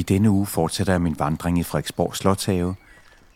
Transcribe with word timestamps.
I 0.00 0.02
denne 0.02 0.30
uge 0.30 0.46
fortsætter 0.46 0.92
jeg 0.92 1.00
min 1.02 1.18
vandring 1.18 1.58
i 1.58 1.62
Frederiksborg 1.62 2.16
Slotshave. 2.16 2.74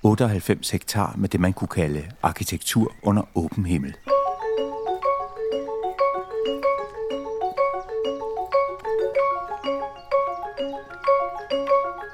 98 0.03 0.71
hektar 0.71 1.15
med 1.17 1.29
det, 1.29 1.41
man 1.41 1.53
kunne 1.53 1.69
kalde 1.69 2.03
arkitektur 2.23 2.93
under 3.03 3.23
åben 3.35 3.67
himmel. 3.67 3.97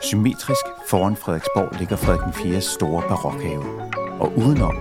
Symmetrisk 0.02 0.64
foran 0.86 1.16
Frederiksborg 1.16 1.78
ligger 1.78 1.96
Frederik 1.96 2.34
4. 2.34 2.60
store 2.60 3.02
barokhave. 3.08 3.64
Og 4.20 4.32
udenom 4.36 4.76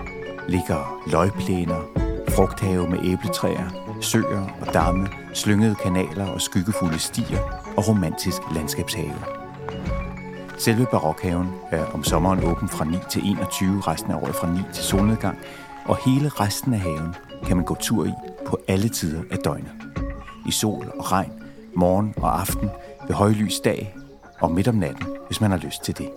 ligger 0.47 1.03
løgplæner, 1.11 1.81
frugthave 2.29 2.89
med 2.89 2.99
æbletræer, 3.03 3.97
søer 4.01 4.47
og 4.61 4.73
damme, 4.73 5.07
slyngede 5.33 5.75
kanaler 5.75 6.25
og 6.27 6.41
skyggefulde 6.41 6.99
stier 6.99 7.41
og 7.77 7.87
romantisk 7.87 8.41
landskabshave. 8.55 9.48
Selve 10.59 10.85
barokhaven 10.91 11.47
er 11.71 11.85
om 11.85 12.03
sommeren 12.03 12.43
åben 12.43 12.69
fra 12.69 12.85
9 12.85 12.97
til 13.09 13.21
21, 13.25 13.81
resten 13.81 14.11
af 14.11 14.15
året 14.15 14.35
fra 14.35 14.53
9 14.53 14.59
til 14.73 14.83
solnedgang, 14.83 15.37
og 15.85 15.97
hele 16.05 16.29
resten 16.29 16.73
af 16.73 16.79
haven 16.79 17.15
kan 17.43 17.57
man 17.57 17.65
gå 17.65 17.75
tur 17.75 18.05
i 18.05 18.11
på 18.47 18.59
alle 18.67 18.89
tider 18.89 19.21
af 19.31 19.37
døgnet. 19.37 19.71
I 20.47 20.51
sol 20.51 20.93
og 20.97 21.11
regn, 21.11 21.31
morgen 21.75 22.13
og 22.17 22.39
aften, 22.39 22.69
ved 23.07 23.15
højlys 23.15 23.59
dag 23.59 23.95
og 24.39 24.51
midt 24.51 24.67
om 24.67 24.75
natten, 24.75 25.05
hvis 25.27 25.41
man 25.41 25.51
har 25.51 25.57
lyst 25.57 25.83
til 25.83 25.97
det. 25.97 26.09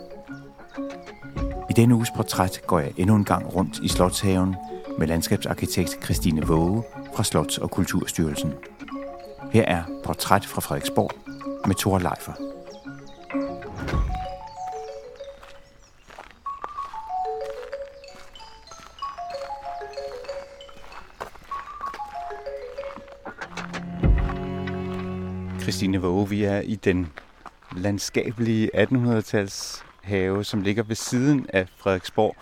I 1.70 1.72
denne 1.76 1.94
uges 1.94 2.10
portræt 2.16 2.60
går 2.66 2.78
jeg 2.78 2.92
endnu 2.96 3.16
en 3.16 3.24
gang 3.24 3.54
rundt 3.54 3.78
i 3.78 3.88
Slotshaven 3.88 4.56
med 4.98 5.06
landskabsarkitekt 5.06 6.04
Christine 6.04 6.46
Våge 6.46 6.82
fra 7.14 7.22
Slots- 7.22 7.62
og 7.62 7.70
Kulturstyrelsen. 7.70 8.52
Her 9.52 9.64
er 9.64 9.82
portræt 10.04 10.46
fra 10.46 10.60
Frederiksborg 10.60 11.10
med 11.66 11.74
Thor 11.74 11.98
Leifer. 11.98 12.51
Christine 25.62 25.98
Våge, 25.98 26.28
vi 26.28 26.44
er 26.44 26.60
i 26.60 26.74
den 26.74 27.12
landskabelige 27.76 28.70
1800-tals 28.76 29.84
have, 30.02 30.44
som 30.44 30.62
ligger 30.62 30.82
ved 30.82 30.96
siden 30.96 31.46
af 31.48 31.68
Frederiksborg. 31.76 32.36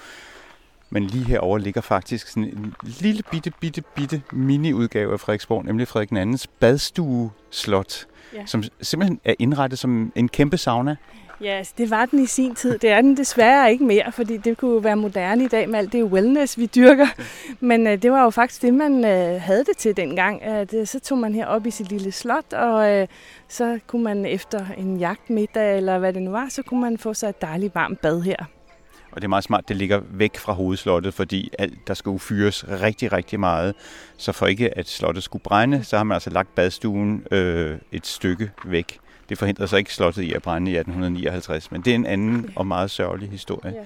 Men 0.90 1.06
lige 1.06 1.24
herover 1.24 1.58
ligger 1.58 1.80
faktisk 1.80 2.26
sådan 2.26 2.44
en 2.44 2.74
lille 2.82 3.22
bitte, 3.30 3.52
bitte, 3.60 3.82
bitte 3.94 4.22
mini-udgave 4.32 5.12
af 5.12 5.20
Frederiksborg, 5.20 5.64
nemlig 5.64 5.88
Frederik 5.88 6.12
II's 6.12 6.44
badstue-slot, 6.60 8.06
ja. 8.34 8.46
som 8.46 8.62
simpelthen 8.80 9.20
er 9.24 9.34
indrettet 9.38 9.78
som 9.78 10.12
en 10.14 10.28
kæmpe 10.28 10.56
sauna. 10.56 10.96
Ja, 11.42 11.50
altså, 11.50 11.72
det 11.78 11.90
var 11.90 12.06
den 12.06 12.18
i 12.18 12.26
sin 12.26 12.54
tid. 12.54 12.78
Det 12.78 12.90
er 12.90 13.00
den 13.00 13.16
desværre 13.16 13.72
ikke 13.72 13.84
mere, 13.84 14.12
fordi 14.12 14.36
det 14.36 14.58
kunne 14.58 14.70
jo 14.70 14.78
være 14.78 14.96
moderne 14.96 15.44
i 15.44 15.48
dag 15.48 15.68
med 15.68 15.78
alt 15.78 15.92
det 15.92 16.04
wellness, 16.04 16.58
vi 16.58 16.66
dyrker. 16.66 17.06
Men 17.60 17.86
uh, 17.86 17.92
det 17.92 18.12
var 18.12 18.24
jo 18.24 18.30
faktisk 18.30 18.62
det, 18.62 18.74
man 18.74 18.94
uh, 18.94 19.40
havde 19.42 19.64
det 19.64 19.76
til 19.76 19.96
dengang. 19.96 20.42
Uh, 20.46 20.52
det, 20.70 20.88
så 20.88 21.00
tog 21.00 21.18
man 21.18 21.34
her 21.34 21.46
op 21.46 21.66
i 21.66 21.70
sit 21.70 21.88
lille 21.88 22.12
slot, 22.12 22.52
og 22.52 23.00
uh, 23.00 23.06
så 23.48 23.78
kunne 23.86 24.04
man 24.04 24.26
efter 24.26 24.66
en 24.78 24.96
jagtmiddag, 24.96 25.76
eller 25.76 25.98
hvad 25.98 26.12
det 26.12 26.22
nu 26.22 26.30
var, 26.30 26.46
så 26.48 26.62
kunne 26.62 26.80
man 26.80 26.98
få 26.98 27.14
sig 27.14 27.28
et 27.28 27.42
dejligt 27.42 27.74
varmt 27.74 28.00
bad 28.00 28.22
her. 28.22 28.44
Og 29.12 29.20
det 29.20 29.25
er 29.25 29.28
meget 29.28 29.44
smart, 29.44 29.69
det 29.69 29.77
ligger 29.77 30.00
væk 30.11 30.36
fra 30.36 30.53
hovedslottet, 30.53 31.14
fordi 31.14 31.50
alt, 31.58 31.89
der 31.89 31.94
skal 31.94 32.19
fyres 32.19 32.69
rigtig, 32.69 33.12
rigtig 33.12 33.41
meget. 33.41 33.75
Så 34.16 34.33
for 34.33 34.47
ikke 34.47 34.78
at 34.78 34.89
slottet 34.89 35.25
skulle 35.25 35.42
brænde, 35.42 35.84
så 35.84 35.97
har 35.97 36.05
man 36.05 36.14
altså 36.14 36.30
lagt 36.30 36.55
badstuen 36.55 37.25
øh, 37.31 37.78
et 37.92 38.06
stykke 38.06 38.50
væk. 38.64 38.98
Det 39.28 39.38
forhindrede 39.38 39.69
så 39.69 39.77
ikke 39.77 39.94
slottet 39.94 40.22
i 40.22 40.33
at 40.33 40.42
brænde 40.42 40.70
i 40.70 40.77
1859, 40.77 41.72
men 41.72 41.83
det 41.83 41.91
er 41.91 41.94
en 41.94 42.06
anden 42.06 42.50
og 42.56 42.66
meget 42.66 42.91
sørgelig 42.91 43.31
historie. 43.31 43.75
Ja. 43.75 43.81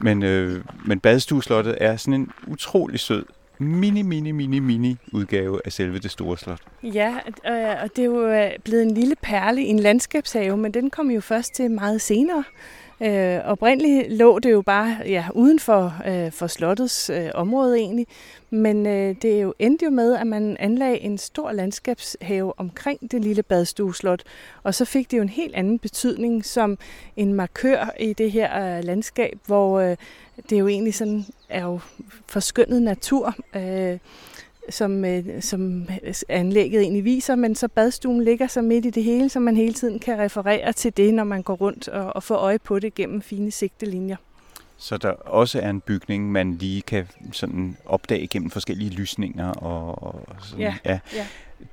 Men, 0.00 0.22
øh, 0.22 0.64
men 0.84 1.00
badstueslottet 1.00 1.78
er 1.80 1.96
sådan 1.96 2.14
en 2.14 2.30
utrolig 2.46 3.00
sød 3.00 3.24
mini, 3.58 4.02
mini, 4.02 4.30
mini, 4.30 4.58
mini 4.58 4.96
udgave 5.12 5.60
af 5.64 5.72
selve 5.72 5.98
det 5.98 6.10
store 6.10 6.38
slot. 6.38 6.60
Ja, 6.82 7.16
og 7.82 7.96
det 7.96 7.98
er 7.98 8.06
jo 8.06 8.26
øh, 8.26 8.50
blevet 8.64 8.82
en 8.82 8.94
lille 8.94 9.14
perle 9.22 9.62
i 9.62 9.66
en 9.66 9.78
landskabshave, 9.78 10.56
men 10.56 10.74
den 10.74 10.90
kom 10.90 11.10
jo 11.10 11.20
først 11.20 11.54
til 11.54 11.70
meget 11.70 12.00
senere. 12.00 12.44
Øh, 13.00 13.38
oprindeligt 13.44 14.12
lå 14.12 14.38
det 14.38 14.50
jo 14.50 14.62
bare 14.62 14.96
ja, 15.06 15.24
uden 15.34 15.58
for, 15.58 15.94
øh, 16.06 16.32
for 16.32 16.46
slottets 16.46 17.10
øh, 17.10 17.30
område 17.34 17.78
egentlig, 17.78 18.06
men 18.50 18.86
øh, 18.86 19.14
det 19.22 19.36
er 19.36 19.40
jo 19.40 19.54
endte 19.58 19.84
jo 19.84 19.90
med, 19.90 20.16
at 20.16 20.26
man 20.26 20.56
anlagde 20.60 20.98
en 21.00 21.18
stor 21.18 21.52
landskabshave 21.52 22.52
omkring 22.56 23.10
det 23.10 23.24
lille 23.24 23.42
badstueslot, 23.42 24.22
og 24.62 24.74
så 24.74 24.84
fik 24.84 25.10
det 25.10 25.16
jo 25.16 25.22
en 25.22 25.28
helt 25.28 25.54
anden 25.54 25.78
betydning 25.78 26.44
som 26.44 26.78
en 27.16 27.34
markør 27.34 27.94
i 28.00 28.12
det 28.12 28.32
her 28.32 28.76
øh, 28.76 28.84
landskab, 28.84 29.38
hvor 29.46 29.80
øh, 29.80 29.96
det 30.50 30.58
jo 30.58 30.68
egentlig 30.68 30.94
sådan 30.94 31.24
er 31.48 31.62
jo 31.62 31.80
forskyndet 32.26 32.82
natur. 32.82 33.34
Øh, 33.56 33.98
som, 34.70 35.04
øh, 35.04 35.42
som 35.42 35.88
anlægget 36.28 36.82
egentlig 36.82 37.04
viser, 37.04 37.34
men 37.34 37.54
så 37.54 37.68
badstuen 37.68 38.24
ligger 38.24 38.46
så 38.46 38.62
midt 38.62 38.86
i 38.86 38.90
det 38.90 39.04
hele, 39.04 39.28
så 39.28 39.40
man 39.40 39.56
hele 39.56 39.74
tiden 39.74 39.98
kan 39.98 40.18
referere 40.18 40.72
til 40.72 40.96
det, 40.96 41.14
når 41.14 41.24
man 41.24 41.42
går 41.42 41.54
rundt 41.54 41.88
og, 41.88 42.16
og 42.16 42.22
få 42.22 42.34
øje 42.34 42.58
på 42.58 42.78
det 42.78 42.94
gennem 42.94 43.22
fine 43.22 43.50
sigtelinjer. 43.50 44.16
Så 44.80 44.96
der 44.96 45.10
også 45.10 45.60
er 45.60 45.70
en 45.70 45.80
bygning, 45.80 46.32
man 46.32 46.54
lige 46.54 46.82
kan 46.82 47.08
sådan 47.32 47.76
opdage 47.86 48.26
gennem 48.26 48.50
forskellige 48.50 48.90
lysninger. 48.90 49.50
Og, 49.50 50.04
og 50.04 50.26
sådan, 50.40 50.60
ja, 50.60 50.74
ja. 50.84 50.98
ja. 51.14 51.26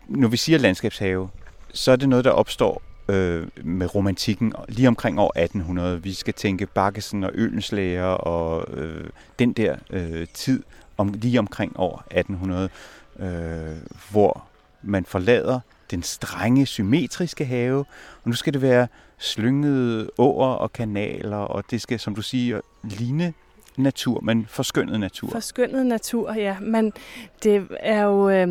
Når 0.07 0.27
vi 0.27 0.37
siger 0.37 0.57
landskabshave, 0.57 1.29
så 1.73 1.91
er 1.91 1.95
det 1.95 2.09
noget, 2.09 2.25
der 2.25 2.31
opstår 2.31 2.81
øh, 3.09 3.47
med 3.63 3.95
romantikken 3.95 4.53
lige 4.67 4.87
omkring 4.87 5.19
år 5.19 5.39
1800. 5.39 6.03
Vi 6.03 6.13
skal 6.13 6.33
tænke 6.33 6.65
Bakkesen 6.65 7.23
og 7.23 7.31
Ølenslæger 7.33 8.05
og 8.05 8.77
øh, 8.77 9.09
den 9.39 9.53
der 9.53 9.75
øh, 9.89 10.27
tid 10.33 10.63
om, 10.97 11.13
lige 11.13 11.39
omkring 11.39 11.79
år 11.79 12.03
1800, 12.11 12.69
øh, 13.19 13.27
hvor 14.11 14.45
man 14.81 15.05
forlader 15.05 15.59
den 15.91 16.03
strenge, 16.03 16.65
symmetriske 16.65 17.45
have, 17.45 17.79
og 18.23 18.29
nu 18.29 18.33
skal 18.33 18.53
det 18.53 18.61
være 18.61 18.87
slyngede 19.17 20.09
åer 20.17 20.47
og 20.47 20.73
kanaler, 20.73 21.37
og 21.37 21.63
det 21.71 21.81
skal, 21.81 21.99
som 21.99 22.15
du 22.15 22.21
siger, 22.21 22.61
ligne 22.83 23.33
natur, 23.77 24.21
men 24.21 24.45
forskønnet 24.49 24.99
natur. 24.99 25.29
Forskønnet 25.29 25.85
natur, 25.85 26.33
ja. 26.33 26.59
Men 26.59 26.93
det 27.43 27.67
er 27.79 28.01
jo... 28.01 28.29
Øh, 28.29 28.47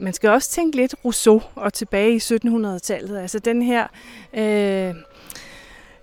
man 0.00 0.12
skal 0.12 0.30
også 0.30 0.50
tænke 0.50 0.76
lidt 0.76 0.94
Rousseau 1.04 1.42
og 1.54 1.72
tilbage 1.72 2.14
i 2.14 2.18
1700-tallet. 2.18 3.18
Altså 3.18 3.38
den 3.38 3.62
her... 3.62 3.86
Øh, 4.34 4.94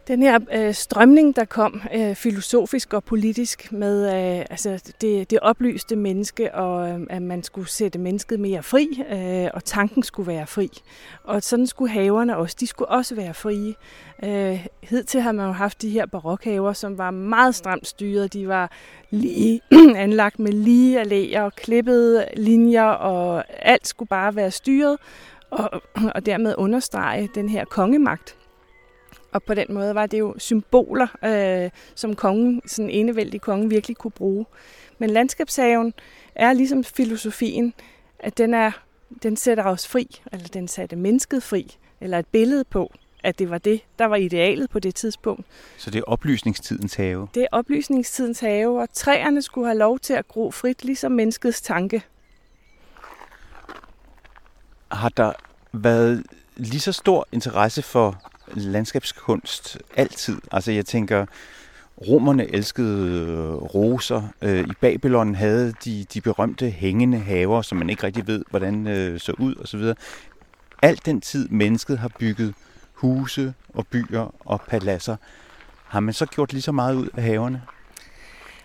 den 0.07 0.23
her 0.23 0.39
øh, 0.53 0.73
strømning, 0.73 1.35
der 1.35 1.45
kom 1.45 1.81
øh, 1.95 2.15
filosofisk 2.15 2.93
og 2.93 3.03
politisk 3.03 3.71
med 3.71 4.05
øh, 4.05 4.45
altså 4.49 4.93
det, 5.01 5.31
det 5.31 5.39
oplyste 5.39 5.95
menneske, 5.95 6.55
og 6.55 6.89
øh, 6.89 6.99
at 7.09 7.21
man 7.21 7.43
skulle 7.43 7.69
sætte 7.69 7.99
mennesket 7.99 8.39
mere 8.39 8.63
fri, 8.63 9.03
øh, 9.11 9.49
og 9.53 9.63
tanken 9.63 10.03
skulle 10.03 10.27
være 10.27 10.47
fri. 10.47 10.69
Og 11.23 11.43
sådan 11.43 11.67
skulle 11.67 11.91
haverne 11.91 12.37
også. 12.37 12.55
De 12.59 12.67
skulle 12.67 12.89
også 12.89 13.15
være 13.15 13.33
frie. 13.33 13.73
Øh, 14.23 14.67
hidtil 14.83 15.21
har 15.21 15.31
man 15.31 15.45
jo 15.45 15.51
haft 15.51 15.81
de 15.81 15.89
her 15.89 16.05
barokhaver, 16.05 16.73
som 16.73 16.97
var 16.97 17.11
meget 17.11 17.55
stramt 17.55 17.87
styret. 17.87 18.33
De 18.33 18.47
var 18.47 18.71
lige 19.09 19.61
anlagt 19.95 20.39
med 20.39 20.51
lige 20.51 21.01
alléer 21.01 21.39
og 21.39 21.53
klippede 21.55 22.25
linjer, 22.37 22.83
og 22.83 23.43
alt 23.59 23.87
skulle 23.87 24.09
bare 24.09 24.35
være 24.35 24.51
styret, 24.51 24.97
og, 25.51 25.81
og 26.15 26.25
dermed 26.25 26.55
understrege 26.57 27.29
den 27.35 27.49
her 27.49 27.65
kongemagt 27.65 28.35
og 29.35 29.43
på 29.43 29.53
den 29.53 29.65
måde 29.69 29.95
var 29.95 30.05
det 30.05 30.19
jo 30.19 30.35
symboler, 30.37 31.07
øh, 31.25 31.69
som 31.95 32.15
kongen, 32.15 32.61
sådan 32.65 32.89
enevældig 32.89 33.41
konge, 33.41 33.69
virkelig 33.69 33.97
kunne 33.97 34.11
bruge. 34.11 34.45
Men 34.97 35.09
landskabshaven 35.09 35.93
er 36.35 36.53
ligesom 36.53 36.83
filosofien, 36.83 37.73
at 38.19 38.37
den, 38.37 38.53
er, 38.53 38.71
den 39.23 39.37
sætter 39.37 39.63
os 39.63 39.87
fri, 39.87 40.21
eller 40.31 40.47
den 40.47 40.67
satte 40.67 40.95
mennesket 40.95 41.43
fri, 41.43 41.77
eller 42.01 42.19
et 42.19 42.27
billede 42.27 42.63
på, 42.63 42.93
at 43.23 43.39
det 43.39 43.49
var 43.49 43.57
det, 43.57 43.81
der 43.99 44.05
var 44.05 44.15
idealet 44.15 44.69
på 44.69 44.79
det 44.79 44.95
tidspunkt. 44.95 45.45
Så 45.77 45.91
det 45.91 45.99
er 45.99 46.03
oplysningstidens 46.03 46.95
have? 46.95 47.27
Det 47.33 47.43
er 47.43 47.47
oplysningstidens 47.51 48.39
have, 48.39 48.81
og 48.81 48.87
træerne 48.93 49.41
skulle 49.41 49.67
have 49.67 49.77
lov 49.77 49.99
til 49.99 50.13
at 50.13 50.27
gro 50.27 50.51
frit, 50.51 50.85
ligesom 50.85 51.11
menneskets 51.11 51.61
tanke. 51.61 52.03
Har 54.91 55.09
der 55.09 55.33
været 55.73 56.23
lige 56.55 56.79
så 56.79 56.91
stor 56.91 57.27
interesse 57.31 57.81
for 57.81 58.21
landskabskunst 58.53 59.77
altid. 59.95 60.41
Altså 60.51 60.71
jeg 60.71 60.85
tænker, 60.85 61.25
romerne 62.07 62.53
elskede 62.53 63.09
øh, 63.09 63.53
roser. 63.53 64.21
Øh, 64.41 64.59
I 64.59 64.73
Babylon 64.81 65.35
havde 65.35 65.73
de 65.85 66.05
de 66.13 66.21
berømte 66.21 66.69
hængende 66.69 67.17
haver, 67.17 67.61
som 67.61 67.77
man 67.77 67.89
ikke 67.89 68.03
rigtig 68.03 68.27
ved, 68.27 68.43
hvordan 68.49 68.87
øh, 68.87 69.19
så 69.19 69.33
ud 69.39 69.55
osv. 69.55 69.93
Alt 70.81 71.05
den 71.05 71.21
tid, 71.21 71.49
mennesket 71.49 71.99
har 71.99 72.11
bygget 72.19 72.53
huse 72.93 73.53
og 73.73 73.87
byer 73.87 74.35
og 74.39 74.61
paladser, 74.61 75.15
har 75.87 75.99
man 75.99 76.13
så 76.13 76.25
gjort 76.25 76.53
lige 76.53 76.61
så 76.61 76.71
meget 76.71 76.95
ud 76.95 77.09
af 77.17 77.23
haverne? 77.23 77.61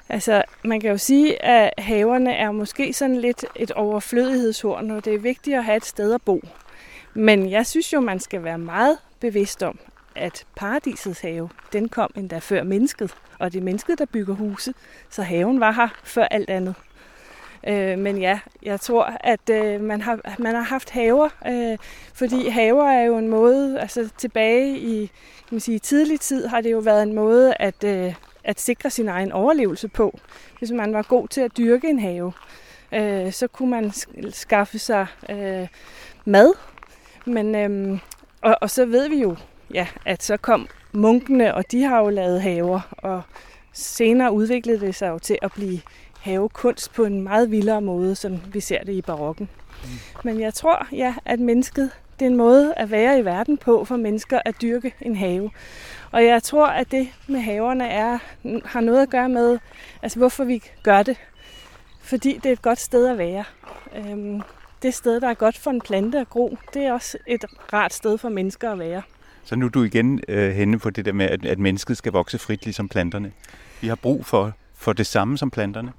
Altså, 0.08 0.42
man 0.64 0.80
kan 0.80 0.90
jo 0.90 0.98
sige, 0.98 1.44
at 1.44 1.70
haverne 1.78 2.32
er 2.32 2.50
måske 2.50 2.92
sådan 2.92 3.16
lidt 3.16 3.44
et 3.56 3.70
overflødighedshorn, 3.70 4.90
og 4.90 5.04
det 5.04 5.14
er 5.14 5.18
vigtigt 5.18 5.56
at 5.56 5.64
have 5.64 5.76
et 5.76 5.84
sted 5.84 6.14
at 6.14 6.22
bo. 6.22 6.42
Men 7.14 7.50
jeg 7.50 7.66
synes 7.66 7.92
jo, 7.92 8.00
man 8.00 8.20
skal 8.20 8.44
være 8.44 8.58
meget 8.58 8.98
bevidst 9.20 9.62
om, 9.62 9.78
at 10.16 10.46
paradisets 10.56 11.20
have, 11.20 11.48
den 11.72 11.88
kom 11.88 12.10
endda 12.16 12.38
før 12.38 12.62
mennesket, 12.62 13.14
og 13.38 13.52
det 13.52 13.58
er 13.58 13.62
mennesket, 13.62 13.98
der 13.98 14.04
bygger 14.04 14.34
huse, 14.34 14.74
så 15.10 15.22
haven 15.22 15.60
var 15.60 15.72
her 15.72 15.88
før 16.04 16.24
alt 16.24 16.50
andet. 16.50 16.74
Øh, 17.68 17.98
men 17.98 18.18
ja, 18.18 18.40
jeg 18.62 18.80
tror, 18.80 19.16
at 19.20 19.50
øh, 19.50 19.80
man, 19.80 20.00
har, 20.00 20.36
man 20.38 20.54
har 20.54 20.62
haft 20.62 20.90
haver, 20.90 21.28
øh, 21.46 21.78
fordi 22.14 22.48
haver 22.48 22.90
er 22.90 23.02
jo 23.02 23.18
en 23.18 23.28
måde, 23.28 23.80
altså 23.80 24.08
tilbage 24.18 24.78
i 24.78 25.10
kan 25.50 25.54
man 25.54 25.60
sige, 25.60 25.78
tidlig 25.78 26.20
tid 26.20 26.46
har 26.46 26.60
det 26.60 26.72
jo 26.72 26.78
været 26.78 27.02
en 27.02 27.12
måde 27.12 27.54
at, 27.54 27.84
øh, 27.84 28.14
at 28.44 28.60
sikre 28.60 28.90
sin 28.90 29.08
egen 29.08 29.32
overlevelse 29.32 29.88
på. 29.88 30.18
Hvis 30.58 30.70
man 30.70 30.92
var 30.92 31.02
god 31.02 31.28
til 31.28 31.40
at 31.40 31.56
dyrke 31.56 31.90
en 31.90 31.98
have, 31.98 32.32
øh, 32.92 33.32
så 33.32 33.46
kunne 33.46 33.70
man 33.70 33.92
skaffe 34.30 34.78
sig 34.78 35.06
øh, 35.28 35.68
mad. 36.24 36.52
Men, 37.24 37.54
øh, 37.54 37.98
og, 38.42 38.56
og 38.60 38.70
så 38.70 38.84
ved 38.84 39.08
vi 39.08 39.22
jo, 39.22 39.36
ja, 39.74 39.86
at 40.06 40.22
så 40.22 40.36
kom 40.36 40.68
munkene, 40.92 41.54
og 41.54 41.70
de 41.70 41.82
har 41.82 41.98
jo 41.98 42.08
lavet 42.08 42.42
haver, 42.42 42.80
og 42.98 43.22
senere 43.72 44.32
udviklede 44.32 44.80
det 44.80 44.94
sig 44.94 45.08
jo 45.08 45.18
til 45.18 45.38
at 45.42 45.52
blive 45.52 45.80
havekunst 46.20 46.92
på 46.92 47.04
en 47.04 47.20
meget 47.20 47.50
vildere 47.50 47.80
måde, 47.80 48.14
som 48.14 48.40
vi 48.52 48.60
ser 48.60 48.84
det 48.84 48.92
i 48.92 49.02
barokken. 49.02 49.48
Mm. 49.82 49.88
Men 50.24 50.40
jeg 50.40 50.54
tror, 50.54 50.86
ja, 50.92 51.14
at 51.24 51.40
mennesket, 51.40 51.90
det 52.18 52.26
er 52.26 52.30
en 52.30 52.36
måde 52.36 52.74
at 52.74 52.90
være 52.90 53.18
i 53.18 53.24
verden 53.24 53.58
på 53.58 53.84
for 53.84 53.96
mennesker 53.96 54.40
at 54.44 54.54
dyrke 54.62 54.94
en 55.00 55.16
have. 55.16 55.50
Og 56.10 56.24
jeg 56.24 56.42
tror, 56.42 56.66
at 56.66 56.90
det 56.90 57.08
med 57.26 57.40
haverne 57.40 57.88
er, 57.88 58.18
har 58.64 58.80
noget 58.80 59.02
at 59.02 59.10
gøre 59.10 59.28
med, 59.28 59.58
altså 60.02 60.18
hvorfor 60.18 60.44
vi 60.44 60.62
gør 60.82 61.02
det. 61.02 61.16
Fordi 62.00 62.40
det 62.42 62.46
er 62.46 62.52
et 62.52 62.62
godt 62.62 62.78
sted 62.78 63.06
at 63.06 63.18
være. 63.18 63.44
Øhm, 63.96 64.42
det 64.82 64.94
sted, 64.94 65.20
der 65.20 65.28
er 65.28 65.34
godt 65.34 65.58
for 65.58 65.70
en 65.70 65.80
plante 65.80 66.18
at 66.18 66.30
gro, 66.30 66.56
det 66.74 66.82
er 66.82 66.92
også 66.92 67.18
et 67.26 67.44
rart 67.72 67.94
sted 67.94 68.18
for 68.18 68.28
mennesker 68.28 68.72
at 68.72 68.78
være. 68.78 69.02
Så 69.44 69.56
nu 69.56 69.66
er 69.66 69.70
du 69.70 69.82
igen 69.82 70.20
øh, 70.28 70.52
henne 70.52 70.78
på 70.78 70.90
det 70.90 71.04
der 71.04 71.12
med, 71.12 71.26
at, 71.26 71.44
at 71.44 71.58
mennesket 71.58 71.96
skal 71.96 72.12
vokse 72.12 72.38
frit 72.38 72.64
ligesom 72.64 72.88
planterne. 72.88 73.32
Vi 73.80 73.88
har 73.88 73.94
brug 73.94 74.26
for, 74.26 74.52
for 74.74 74.92
det 74.92 75.06
samme 75.06 75.38
som 75.38 75.50
planterne. 75.50 75.92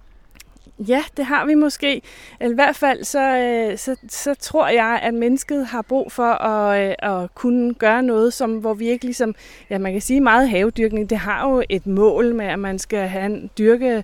Ja, 0.87 1.03
det 1.17 1.25
har 1.25 1.45
vi 1.45 1.55
måske. 1.55 2.01
I 2.41 2.53
hvert 2.53 2.75
fald 2.75 3.03
så, 3.03 3.37
øh, 3.37 3.77
så, 3.77 3.95
så 4.09 4.35
tror 4.39 4.67
jeg, 4.67 4.99
at 5.03 5.13
mennesket 5.13 5.67
har 5.67 5.81
brug 5.81 6.11
for 6.11 6.31
at, 6.31 6.89
øh, 6.89 7.21
at 7.23 7.35
kunne 7.35 7.73
gøre 7.73 8.03
noget, 8.03 8.33
som, 8.33 8.57
hvor 8.57 8.73
vi 8.73 8.89
ikke 8.89 9.05
ligesom, 9.05 9.35
ja 9.69 9.77
man 9.77 9.91
kan 9.91 10.01
sige 10.01 10.21
meget 10.21 10.49
havedyrkning, 10.49 11.09
det 11.09 11.17
har 11.17 11.49
jo 11.49 11.63
et 11.69 11.87
mål 11.87 12.35
med, 12.35 12.45
at 12.45 12.59
man 12.59 12.79
skal 12.79 13.07
have 13.07 13.25
en, 13.25 13.49
dyrke 13.57 14.03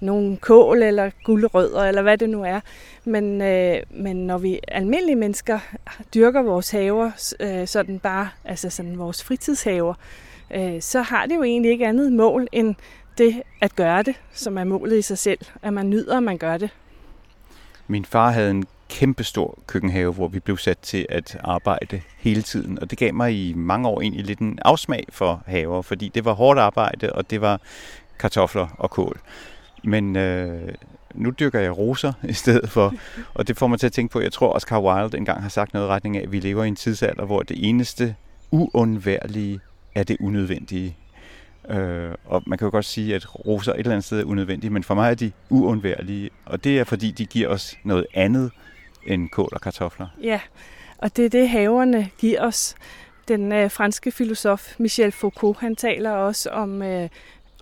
nogle 0.00 0.36
kål 0.36 0.82
eller 0.82 1.10
guldrødder, 1.24 1.84
eller 1.84 2.02
hvad 2.02 2.18
det 2.18 2.30
nu 2.30 2.44
er. 2.44 2.60
Men, 3.04 3.42
øh, 3.42 3.76
men 3.90 4.16
når 4.26 4.38
vi 4.38 4.60
almindelige 4.68 5.16
mennesker 5.16 5.58
dyrker 6.14 6.42
vores 6.42 6.70
haver, 6.70 7.34
øh, 7.40 7.66
sådan 7.66 7.98
bare, 7.98 8.28
altså 8.44 8.70
sådan 8.70 8.98
vores 8.98 9.24
fritidshaver, 9.24 9.94
øh, 10.54 10.80
så 10.80 11.02
har 11.02 11.26
det 11.26 11.36
jo 11.36 11.42
egentlig 11.42 11.70
ikke 11.70 11.86
andet 11.86 12.12
mål 12.12 12.48
end 12.52 12.74
det 13.18 13.42
at 13.60 13.76
gøre 13.76 14.02
det, 14.02 14.14
som 14.32 14.58
er 14.58 14.64
målet 14.64 14.98
i 14.98 15.02
sig 15.02 15.18
selv. 15.18 15.38
At 15.62 15.72
man 15.72 15.90
nyder, 15.90 16.16
at 16.16 16.22
man 16.22 16.38
gør 16.38 16.56
det. 16.56 16.70
Min 17.86 18.04
far 18.04 18.30
havde 18.30 18.50
en 18.50 18.64
kæmpestor 18.88 19.58
køkkenhave, 19.66 20.12
hvor 20.12 20.28
vi 20.28 20.40
blev 20.40 20.58
sat 20.58 20.78
til 20.78 21.06
at 21.08 21.38
arbejde 21.44 22.00
hele 22.18 22.42
tiden. 22.42 22.78
Og 22.78 22.90
det 22.90 22.98
gav 22.98 23.14
mig 23.14 23.32
i 23.32 23.52
mange 23.56 23.88
år 23.88 24.00
egentlig 24.00 24.24
lidt 24.24 24.38
en 24.38 24.58
afsmag 24.64 25.04
for 25.10 25.42
haver, 25.46 25.82
fordi 25.82 26.08
det 26.08 26.24
var 26.24 26.32
hårdt 26.32 26.60
arbejde, 26.60 27.12
og 27.12 27.30
det 27.30 27.40
var 27.40 27.60
kartofler 28.18 28.68
og 28.78 28.90
kål. 28.90 29.20
Men 29.86 30.16
øh, 30.16 30.74
nu 31.14 31.30
dyrker 31.30 31.60
jeg 31.60 31.78
roser 31.78 32.12
i 32.28 32.32
stedet 32.32 32.70
for, 32.70 32.94
og 33.34 33.48
det 33.48 33.56
får 33.56 33.66
mig 33.66 33.80
til 33.80 33.86
at 33.86 33.92
tænke 33.92 34.12
på, 34.12 34.20
jeg 34.20 34.32
tror 34.32 34.52
Oscar 34.52 34.80
Wilde 34.80 35.18
engang 35.18 35.42
har 35.42 35.48
sagt 35.48 35.74
noget 35.74 35.86
i 35.86 35.90
retning 35.90 36.16
af, 36.16 36.22
at 36.22 36.32
vi 36.32 36.40
lever 36.40 36.64
i 36.64 36.68
en 36.68 36.76
tidsalder, 36.76 37.24
hvor 37.24 37.42
det 37.42 37.68
eneste 37.68 38.14
uundværlige 38.50 39.60
er 39.94 40.04
det 40.04 40.16
unødvendige. 40.20 40.96
Øh, 41.70 42.10
og 42.24 42.42
man 42.46 42.58
kan 42.58 42.66
jo 42.66 42.70
godt 42.70 42.84
sige, 42.84 43.14
at 43.14 43.46
roser 43.46 43.72
et 43.72 43.78
eller 43.78 43.92
andet 43.92 44.04
sted 44.04 44.20
er 44.20 44.24
unødvendige, 44.24 44.70
men 44.70 44.84
for 44.84 44.94
mig 44.94 45.10
er 45.10 45.14
de 45.14 45.32
uundværlige, 45.50 46.30
og 46.44 46.64
det 46.64 46.78
er 46.78 46.84
fordi, 46.84 47.10
de 47.10 47.26
giver 47.26 47.48
os 47.48 47.76
noget 47.84 48.06
andet 48.14 48.50
end 49.06 49.28
kål 49.28 49.48
og 49.52 49.60
kartofler. 49.60 50.06
Ja, 50.22 50.40
og 50.98 51.16
det 51.16 51.24
er 51.24 51.28
det, 51.28 51.48
haverne 51.48 52.10
giver 52.18 52.42
os. 52.42 52.74
Den 53.28 53.52
øh, 53.52 53.70
franske 53.70 54.12
filosof 54.12 54.74
Michel 54.78 55.12
Foucault, 55.12 55.58
han 55.58 55.76
taler 55.76 56.10
også 56.10 56.50
om, 56.50 56.82
øh, 56.82 57.08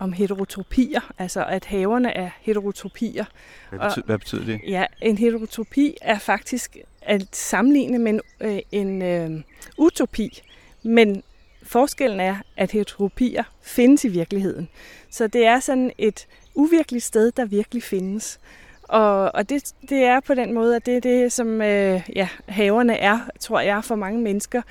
om 0.00 0.12
heterotropier, 0.12 1.12
altså 1.18 1.44
at 1.44 1.64
haverne 1.64 2.16
er 2.16 2.30
heterotropier. 2.40 3.24
Hvad 3.70 3.78
betyder, 3.78 4.02
og, 4.02 4.06
hvad 4.06 4.18
betyder 4.18 4.44
det? 4.44 4.60
Ja, 4.66 4.84
en 5.02 5.18
heterotropi 5.18 5.96
er 6.02 6.18
faktisk 6.18 6.76
at 7.02 7.36
sammenligne 7.36 7.98
med 7.98 8.12
en, 8.12 8.20
øh, 8.40 8.58
en 8.72 9.02
øh, 9.02 9.42
utopi, 9.78 10.42
men 10.82 11.22
Forskellen 11.62 12.20
er, 12.20 12.36
at 12.56 12.70
heteropier 12.70 13.44
findes 13.62 14.04
i 14.04 14.08
virkeligheden. 14.08 14.68
Så 15.10 15.26
det 15.26 15.46
er 15.46 15.60
sådan 15.60 15.92
et 15.98 16.26
uvirkeligt 16.54 17.04
sted, 17.04 17.32
der 17.32 17.44
virkelig 17.44 17.82
findes. 17.82 18.40
Og, 18.82 19.34
og 19.34 19.48
det, 19.48 19.74
det 19.88 20.04
er 20.04 20.20
på 20.20 20.34
den 20.34 20.52
måde, 20.52 20.76
at 20.76 20.86
det 20.86 20.96
er 20.96 21.00
det, 21.00 21.32
som 21.32 21.62
øh, 21.62 22.02
ja, 22.16 22.28
haverne 22.48 22.96
er, 22.96 23.18
tror 23.40 23.60
jeg, 23.60 23.84
for 23.84 23.94
mange 23.94 24.20
mennesker. 24.20 24.62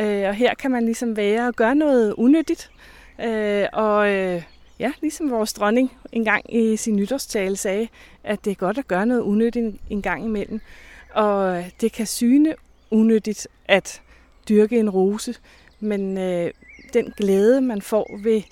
Øh, 0.00 0.28
og 0.28 0.34
her 0.34 0.54
kan 0.54 0.70
man 0.70 0.84
ligesom 0.84 1.16
være 1.16 1.48
og 1.48 1.54
gøre 1.54 1.74
noget 1.74 2.14
unyttigt. 2.18 2.70
Øh, 3.24 3.66
og 3.72 4.10
øh, 4.10 4.42
ja, 4.82 4.92
ligesom 5.00 5.30
vores 5.30 5.52
dronning 5.52 5.92
engang 6.12 6.54
i 6.54 6.76
sin 6.76 6.96
nytårstale 6.96 7.56
sagde, 7.56 7.88
at 8.24 8.44
det 8.44 8.50
er 8.50 8.54
godt 8.54 8.78
at 8.78 8.88
gøre 8.88 9.06
noget 9.06 9.20
unødigt 9.20 9.76
en 9.90 10.02
gang 10.02 10.24
imellem. 10.24 10.60
Og 11.14 11.58
øh, 11.58 11.70
det 11.80 11.92
kan 11.92 12.06
syne 12.06 12.54
unødigt 12.90 13.48
at 13.64 14.02
dyrke 14.48 14.78
en 14.78 14.90
rose, 14.90 15.34
men 15.80 16.18
øh, 16.18 16.50
den 16.92 17.12
glæde, 17.16 17.60
man 17.60 17.82
får 17.82 18.20
ved 18.22 18.42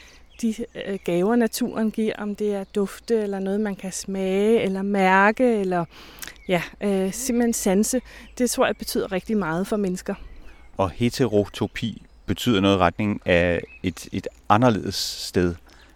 de 0.43 0.55
øh, 0.87 0.99
gaver, 1.05 1.37
naturen 1.37 1.91
giver, 1.91 2.15
om 2.19 2.35
det 2.35 2.55
er 2.55 2.65
dufte 2.65 3.23
eller 3.23 3.38
noget, 3.38 3.61
man 3.61 3.77
kan 3.77 3.93
smage 3.93 4.61
eller 4.61 4.82
mærke, 4.82 5.61
eller 5.61 5.85
ja, 6.49 6.62
øh, 6.81 7.12
simpelthen 7.12 7.53
sanse, 7.53 8.00
det 8.38 8.50
tror 8.50 8.67
jeg 8.67 8.77
betyder 8.77 9.12
rigtig 9.12 9.37
meget 9.37 9.67
for 9.67 9.77
mennesker. 9.77 10.15
Og 10.77 10.91
heterotopi 10.91 12.03
betyder 12.27 12.61
noget 12.61 12.77
i 12.77 12.79
retning 12.79 13.21
af 13.25 13.61
et, 13.82 14.09
et 14.12 14.29
anderledes 14.49 14.94
sted. 14.94 15.55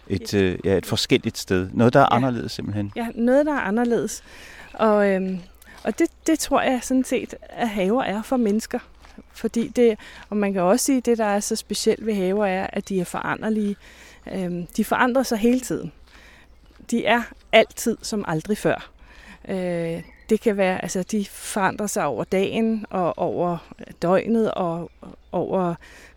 Et, 0.08 0.34
øh, 0.34 0.58
ja, 0.64 0.76
et 0.76 0.86
forskelligt 0.86 1.38
sted. 1.38 1.68
Noget, 1.72 1.92
der 1.92 2.00
er 2.00 2.08
ja. 2.10 2.16
anderledes 2.16 2.52
simpelthen. 2.52 2.92
Ja, 2.96 3.06
noget, 3.14 3.46
der 3.46 3.52
er 3.52 3.60
anderledes. 3.60 4.22
Og, 4.72 5.08
øhm, 5.08 5.38
og 5.84 5.98
det, 5.98 6.08
det 6.26 6.38
tror 6.38 6.60
jeg 6.60 6.80
sådan 6.82 7.04
set, 7.04 7.34
at 7.42 7.68
haver 7.68 8.02
er 8.02 8.22
for 8.22 8.36
mennesker. 8.36 8.78
Fordi 9.32 9.68
det, 9.68 9.98
og 10.30 10.36
man 10.36 10.52
kan 10.52 10.62
også 10.62 10.84
sige, 10.84 10.98
at 10.98 11.06
det, 11.06 11.18
der 11.18 11.24
er 11.24 11.40
så 11.40 11.56
specielt 11.56 12.06
ved 12.06 12.14
haver, 12.14 12.46
er, 12.46 12.66
at 12.72 12.88
de 12.88 13.00
er 13.00 13.04
foranderlige. 13.04 13.76
Øhm, 14.32 14.66
de 14.66 14.84
forandrer 14.84 15.22
sig 15.22 15.38
hele 15.38 15.60
tiden. 15.60 15.92
De 16.90 17.06
er 17.06 17.22
altid 17.52 17.96
som 18.02 18.24
aldrig 18.28 18.58
før. 18.58 18.90
Øh, 19.48 20.02
det 20.30 20.40
kan 20.40 20.56
være, 20.56 20.82
altså 20.82 21.02
de 21.02 21.26
forandrer 21.30 21.86
sig 21.86 22.04
over 22.04 22.24
dagen 22.24 22.86
og 22.90 23.18
over 23.18 23.58
døgnet 24.02 24.50
og 24.50 24.90
over 25.32 25.74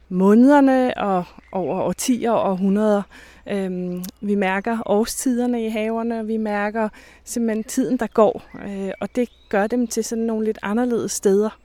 månederne 0.10 0.98
og 0.98 1.26
over 1.52 1.82
årtier 1.82 2.32
og 2.32 2.52
århundreder. 2.52 3.02
Øhm, 3.50 4.04
vi 4.22 4.36
mærker 4.36 4.78
årstiderne 4.86 5.66
i 5.66 5.70
haverne, 5.70 6.20
og 6.20 6.28
vi 6.28 6.38
mærker 6.38 6.90
simpelthen 7.24 7.64
tiden, 7.64 7.98
der 7.98 8.08
går, 8.08 8.44
øh, 8.66 8.92
og 9.00 9.16
det 9.16 9.30
gør 9.50 9.68
dem 9.68 9.88
til 9.88 10.04
sådan 10.04 10.24
nogle 10.24 10.46
lidt 10.46 10.60
anderledes 10.62 11.12
steder 11.12 11.60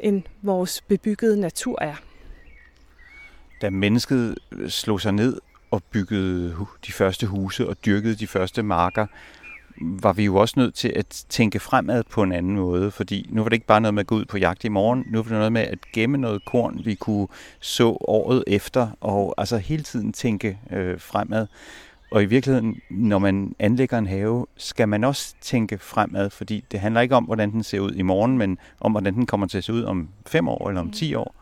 end 0.00 0.22
vores 0.42 0.80
bebyggede 0.80 1.40
natur 1.40 1.82
er. 1.82 1.94
Da 3.62 3.70
mennesket 3.70 4.38
slog 4.68 5.00
sig 5.00 5.12
ned 5.12 5.40
og 5.70 5.82
byggede 5.90 6.56
de 6.86 6.92
første 6.92 7.26
huse 7.26 7.68
og 7.68 7.76
dyrkede 7.86 8.14
de 8.14 8.26
første 8.26 8.62
marker, 8.62 9.06
var 9.80 10.12
vi 10.12 10.24
jo 10.24 10.36
også 10.36 10.54
nødt 10.56 10.74
til 10.74 10.92
at 10.96 11.24
tænke 11.28 11.60
fremad 11.60 12.04
på 12.10 12.22
en 12.22 12.32
anden 12.32 12.56
måde, 12.56 12.90
fordi 12.90 13.28
nu 13.30 13.42
var 13.42 13.48
det 13.48 13.56
ikke 13.56 13.66
bare 13.66 13.80
noget 13.80 13.94
med 13.94 14.00
at 14.00 14.06
gå 14.06 14.14
ud 14.14 14.24
på 14.24 14.38
jagt 14.38 14.64
i 14.64 14.68
morgen, 14.68 15.04
nu 15.10 15.18
var 15.18 15.22
det 15.22 15.32
noget 15.32 15.52
med 15.52 15.62
at 15.62 15.78
gemme 15.92 16.18
noget 16.18 16.44
korn, 16.44 16.80
vi 16.84 16.94
kunne 16.94 17.28
så 17.60 17.88
året 18.00 18.44
efter, 18.46 18.88
og 19.00 19.34
altså 19.38 19.58
hele 19.58 19.82
tiden 19.82 20.12
tænke 20.12 20.58
øh, 20.70 21.00
fremad. 21.00 21.46
Og 22.10 22.22
i 22.22 22.26
virkeligheden, 22.26 22.80
når 22.90 23.18
man 23.18 23.54
anlægger 23.58 23.98
en 23.98 24.06
have, 24.06 24.46
skal 24.56 24.88
man 24.88 25.04
også 25.04 25.34
tænke 25.40 25.78
fremad, 25.78 26.30
fordi 26.30 26.64
det 26.72 26.80
handler 26.80 27.00
ikke 27.00 27.16
om, 27.16 27.24
hvordan 27.24 27.50
den 27.52 27.62
ser 27.62 27.80
ud 27.80 27.92
i 27.92 28.02
morgen, 28.02 28.38
men 28.38 28.58
om, 28.80 28.92
hvordan 28.92 29.14
den 29.14 29.26
kommer 29.26 29.46
til 29.46 29.58
at 29.58 29.64
se 29.64 29.72
ud 29.72 29.82
om 29.82 30.08
fem 30.26 30.48
år 30.48 30.68
eller 30.68 30.80
om 30.80 30.90
ti 30.90 31.14
år. 31.14 31.39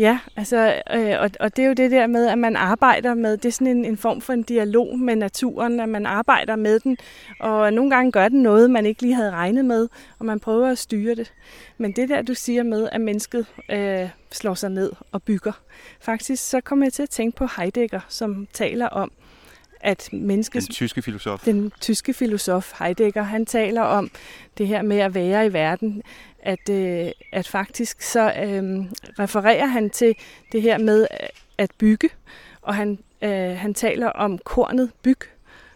Ja, 0.00 0.18
altså, 0.36 0.82
øh, 0.94 1.20
og, 1.20 1.30
og 1.40 1.56
det 1.56 1.62
er 1.62 1.66
jo 1.66 1.74
det 1.74 1.90
der 1.90 2.06
med, 2.06 2.26
at 2.26 2.38
man 2.38 2.56
arbejder 2.56 3.14
med, 3.14 3.36
det 3.36 3.48
er 3.48 3.52
sådan 3.52 3.66
en, 3.66 3.84
en 3.84 3.96
form 3.96 4.20
for 4.20 4.32
en 4.32 4.42
dialog 4.42 4.98
med 4.98 5.16
naturen, 5.16 5.80
at 5.80 5.88
man 5.88 6.06
arbejder 6.06 6.56
med 6.56 6.80
den, 6.80 6.96
og 7.40 7.72
nogle 7.72 7.90
gange 7.90 8.12
gør 8.12 8.28
den 8.28 8.42
noget, 8.42 8.70
man 8.70 8.86
ikke 8.86 9.02
lige 9.02 9.14
havde 9.14 9.30
regnet 9.30 9.64
med, 9.64 9.88
og 10.18 10.26
man 10.26 10.40
prøver 10.40 10.68
at 10.68 10.78
styre 10.78 11.14
det. 11.14 11.32
Men 11.78 11.92
det 11.92 12.08
der, 12.08 12.22
du 12.22 12.34
siger 12.34 12.62
med, 12.62 12.88
at 12.92 13.00
mennesket 13.00 13.46
øh, 13.70 14.08
slår 14.32 14.54
sig 14.54 14.70
ned 14.70 14.92
og 15.12 15.22
bygger, 15.22 15.52
faktisk 16.00 16.50
så 16.50 16.60
kommer 16.60 16.84
jeg 16.84 16.92
til 16.92 17.02
at 17.02 17.10
tænke 17.10 17.36
på 17.36 17.46
Heidegger, 17.56 18.00
som 18.08 18.46
taler 18.52 18.88
om, 18.88 19.12
at 19.80 20.08
mennesket... 20.12 20.62
Den 20.62 20.72
tyske 20.72 21.02
filosof. 21.02 21.44
Den 21.44 21.72
tyske 21.80 22.14
filosof 22.14 22.72
Heidegger, 22.78 23.22
han 23.22 23.46
taler 23.46 23.82
om 23.82 24.10
det 24.58 24.66
her 24.66 24.82
med 24.82 24.98
at 24.98 25.14
være 25.14 25.46
i 25.46 25.52
verden, 25.52 26.02
at, 26.38 26.68
øh, 26.70 27.10
at 27.32 27.48
faktisk 27.48 28.02
så 28.02 28.20
øh, 28.20 28.84
refererer 29.18 29.66
han 29.66 29.90
til 29.90 30.14
det 30.52 30.62
her 30.62 30.78
med, 30.78 31.06
at 31.58 31.70
bygge, 31.78 32.10
og 32.62 32.74
han, 32.74 32.98
øh, 33.22 33.56
han 33.56 33.74
taler 33.74 34.08
om 34.08 34.38
kornet 34.38 34.90
byg, 35.02 35.18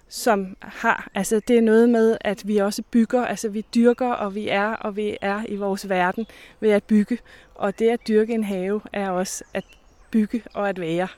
som 0.08 0.56
har, 0.60 1.08
altså 1.14 1.40
det 1.48 1.56
er 1.56 1.60
noget 1.60 1.88
med, 1.88 2.16
at 2.20 2.48
vi 2.48 2.56
også 2.56 2.82
bygger, 2.90 3.26
altså 3.26 3.48
vi 3.48 3.64
dyrker, 3.74 4.08
og 4.08 4.34
vi 4.34 4.48
er, 4.48 4.66
og 4.66 4.96
vi 4.96 5.16
er 5.20 5.42
i 5.48 5.56
vores 5.56 5.88
verden 5.88 6.26
ved 6.60 6.70
at 6.70 6.84
bygge. 6.84 7.18
Og 7.54 7.78
det 7.78 7.88
at 7.88 8.08
dyrke 8.08 8.34
en 8.34 8.44
have 8.44 8.80
er 8.92 9.10
også 9.10 9.44
at 9.54 9.64
bygge 10.10 10.42
og 10.54 10.68
at 10.68 10.80
være. 10.80 11.08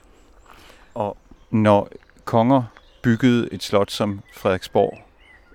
Og 0.95 1.17
når 1.51 1.89
konger 2.25 2.63
byggede 3.07 3.49
et 3.53 3.63
slot 3.63 3.91
som 3.91 4.21
Frederiksborg, 4.35 4.99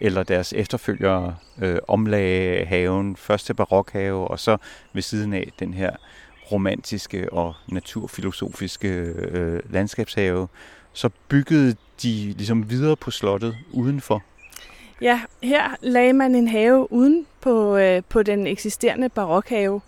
eller 0.01 0.23
deres 0.23 0.53
efterfølgere 0.53 1.35
øh, 1.61 1.77
omlagde 1.87 2.65
haven, 2.65 3.15
først 3.15 3.45
til 3.45 3.53
barokhave, 3.53 4.27
og 4.27 4.39
så 4.39 4.57
ved 4.93 5.01
siden 5.01 5.33
af 5.33 5.51
den 5.59 5.73
her 5.73 5.91
romantiske 6.51 7.33
og 7.33 7.53
naturfilosofiske 7.67 8.87
øh, 8.87 9.59
landskabshave, 9.69 10.47
så 10.93 11.09
byggede 11.27 11.75
de 12.03 12.33
ligesom 12.37 12.69
videre 12.69 12.95
på 12.95 13.11
slottet 13.11 13.57
udenfor. 13.71 14.23
Ja, 15.01 15.21
her 15.43 15.75
lagde 15.81 16.13
man 16.13 16.35
en 16.35 16.47
have 16.47 16.91
uden 16.91 17.25
på, 17.41 17.77
øh, 17.77 18.01
på 18.09 18.23
den 18.23 18.47
eksisterende 18.47 19.09
barokhave. 19.09 19.81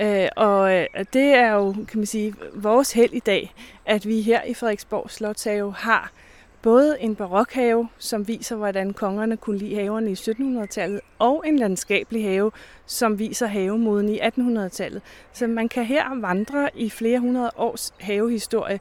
Øh, 0.00 0.28
og 0.36 0.74
øh, 0.74 0.86
det 1.12 1.34
er 1.34 1.52
jo, 1.52 1.72
kan 1.72 1.98
man 1.98 2.06
sige, 2.06 2.34
vores 2.54 2.92
held 2.92 3.12
i 3.12 3.20
dag, 3.20 3.54
at 3.86 4.06
vi 4.06 4.20
her 4.20 4.42
i 4.42 4.54
Frederiksborg 4.54 5.10
Slotshave 5.10 5.74
har 5.78 6.12
både 6.62 6.96
en 7.00 7.16
barokhave, 7.16 7.88
som 7.98 8.28
viser, 8.28 8.56
hvordan 8.56 8.92
kongerne 8.92 9.36
kunne 9.36 9.58
lide 9.58 9.74
haverne 9.74 10.10
i 10.10 10.14
1700-tallet, 10.14 11.00
og 11.18 11.44
en 11.46 11.58
landskabelig 11.58 12.24
have, 12.24 12.50
som 12.86 13.18
viser 13.18 13.46
havemoden 13.46 14.08
i 14.08 14.20
1800-tallet. 14.20 15.02
Så 15.32 15.46
man 15.46 15.68
kan 15.68 15.84
her 15.84 16.20
vandre 16.20 16.70
i 16.74 16.90
flere 16.90 17.18
hundrede 17.18 17.50
års 17.56 17.94
havehistorie 18.00 18.80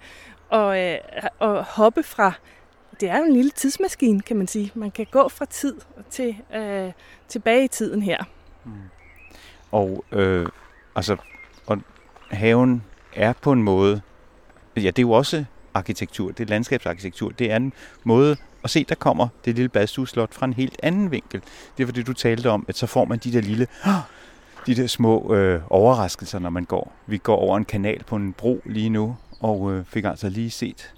og, 0.49 0.83
øh, 0.83 0.97
og 1.39 1.63
hoppe 1.63 2.03
fra 2.03 2.31
det 2.99 3.09
er 3.09 3.17
jo 3.17 3.23
en 3.23 3.33
lille 3.33 3.51
tidsmaskine, 3.51 4.21
kan 4.21 4.37
man 4.37 4.47
sige. 4.47 4.71
Man 4.75 4.91
kan 4.91 5.05
gå 5.11 5.29
fra 5.29 5.45
tid 5.45 5.75
til 6.09 6.37
øh, 6.55 6.91
tilbage 7.27 7.63
i 7.63 7.67
tiden 7.67 8.01
her. 8.01 8.23
Mm. 8.65 8.71
Og 9.71 10.05
øh, 10.11 10.47
altså, 10.95 11.17
og 11.67 11.81
haven 12.31 12.83
er 13.15 13.33
på 13.33 13.51
en 13.51 13.63
måde, 13.63 14.01
ja, 14.75 14.81
det 14.81 14.99
er 14.99 15.01
jo 15.01 15.11
også 15.11 15.45
arkitektur, 15.77 16.31
det 16.31 16.43
er 16.43 16.47
landskabsarkitektur. 16.47 17.29
Det 17.29 17.51
er 17.51 17.55
en 17.55 17.73
måde 18.03 18.37
at 18.63 18.69
se, 18.69 18.83
der 18.83 18.95
kommer 18.95 19.27
det 19.45 19.55
lille 19.55 19.69
badstueslot 19.69 20.33
fra 20.33 20.45
en 20.45 20.53
helt 20.53 20.79
anden 20.83 21.11
vinkel. 21.11 21.41
Det 21.77 21.83
er 21.83 21.87
fordi, 21.87 22.03
du 22.03 22.13
talte 22.13 22.49
om, 22.49 22.65
at 22.67 22.77
så 22.77 22.87
får 22.87 23.05
man 23.05 23.17
de 23.17 23.33
der 23.33 23.41
lille, 23.41 23.67
de 24.67 24.75
der 24.75 24.87
små 24.87 25.33
øh, 25.35 25.61
overraskelser, 25.69 26.39
når 26.39 26.49
man 26.49 26.65
går. 26.65 26.93
Vi 27.07 27.17
går 27.17 27.35
over 27.35 27.57
en 27.57 27.65
kanal 27.65 28.03
på 28.03 28.15
en 28.15 28.33
bro 28.33 28.61
lige 28.65 28.89
nu, 28.89 29.17
og 29.39 29.73
øh, 29.73 29.85
fik 29.85 30.05
altså 30.05 30.29
lige 30.29 30.49
set 30.49 30.93